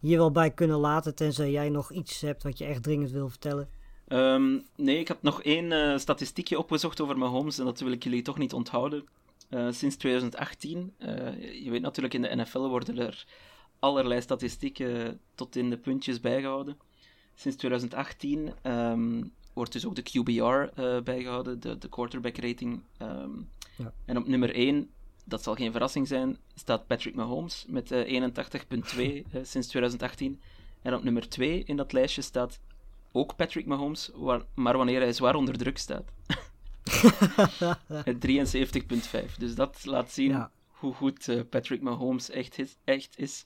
[0.00, 3.28] hier wel bij kunnen laten, tenzij jij nog iets hebt wat je echt dringend wil
[3.28, 3.68] vertellen.
[4.08, 8.22] Um, nee, ik heb nog één statistiekje opgezocht over Mahomes en dat wil ik jullie
[8.22, 9.04] toch niet onthouden.
[9.50, 10.94] Sinds 2018,
[11.62, 13.26] je weet natuurlijk in de NFL worden er
[13.78, 16.78] allerlei statistieken tot in de puntjes bijgehouden.
[17.34, 22.82] Sinds 2018 um, wordt dus ook de QBR uh, bijgehouden, de, de quarterback rating.
[23.02, 23.92] Um, ja.
[24.04, 24.90] En op nummer 1,
[25.24, 30.40] dat zal geen verrassing zijn, staat Patrick Mahomes met uh, 81,2 uh, sinds 2018.
[30.82, 32.60] En op nummer 2 in dat lijstje staat
[33.12, 36.12] ook Patrick Mahomes, waar, maar wanneer hij zwaar onder druk staat.
[39.24, 39.36] 73,5.
[39.38, 40.50] Dus dat laat zien ja.
[40.66, 42.76] hoe goed uh, Patrick Mahomes echt is.
[42.84, 43.44] Echt is.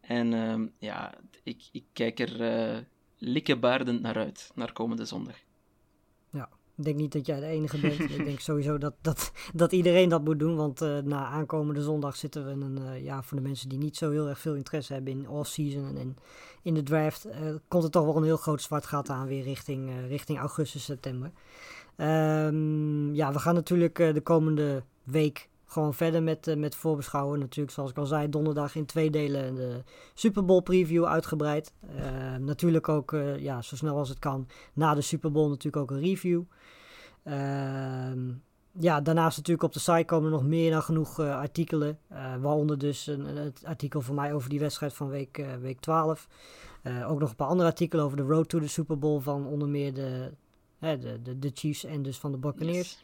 [0.00, 2.40] En um, ja, ik, ik kijk er
[2.74, 2.78] uh,
[3.18, 5.36] likkebaardend naar uit, naar komende zondag.
[6.30, 7.98] Ja, ik denk niet dat jij de enige bent.
[7.98, 12.16] ik denk sowieso dat, dat, dat iedereen dat moet doen, want uh, na aankomende zondag
[12.16, 14.54] zitten we in een, uh, ja, voor de mensen die niet zo heel erg veel
[14.54, 16.16] interesse hebben in off-season en in,
[16.62, 17.26] in de draft,
[17.68, 21.32] komt er toch wel een heel groot zwart gat aan weer richting, richting augustus, september.
[21.96, 27.38] Um, ja, we gaan natuurlijk de komende week gewoon verder met, uh, met voorbeschouwen.
[27.38, 29.82] Natuurlijk, zoals ik al zei, donderdag in twee delen de
[30.14, 31.72] Super Bowl preview uitgebreid.
[31.96, 35.82] Uh, natuurlijk ook, uh, ja, zo snel als het kan, na de Super Bowl natuurlijk
[35.82, 36.42] ook een review.
[37.22, 38.30] Ehm,
[38.78, 41.98] ja, daarnaast natuurlijk op de site komen nog meer dan genoeg artikelen.
[42.40, 46.28] waaronder dus een, artikel van mij over die wedstrijd van week, week 12.
[47.06, 49.68] ook nog een paar andere artikelen over de road to the Super Bowl van onder
[49.68, 50.32] meer de,
[50.82, 52.88] de, de, de Chiefs en dus van de Buccaneers.
[52.88, 53.02] Yes.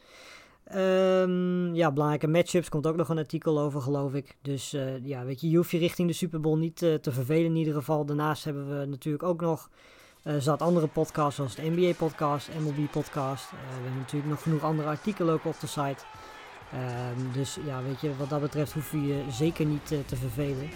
[0.74, 4.36] Um, ja, belangrijke matchups komt ook nog een artikel over, geloof ik.
[4.42, 7.12] Dus uh, ja, weet je, je hoeft je richting de Super Bowl niet uh, te
[7.12, 8.04] vervelen in ieder geval.
[8.04, 9.70] Daarnaast hebben we natuurlijk ook nog
[10.24, 13.50] uh, zat andere podcasts zoals de NBA podcast, MLB podcast.
[13.50, 16.04] we hebben natuurlijk nog genoeg andere artikelen ook op de site.
[16.74, 20.68] Um, dus ja, weet je, wat dat betreft hoef je je zeker niet te vervelen.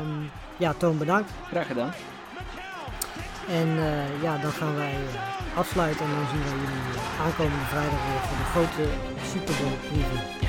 [0.00, 1.30] Um, ja, Toon, bedankt.
[1.48, 1.92] Graag gedaan.
[3.48, 7.64] En uh, ja, dan gaan wij uh, afsluiten en dan zien we jullie uh, aankomende
[7.64, 8.84] vrijdag weer voor de grote
[9.32, 10.45] Super Bowl.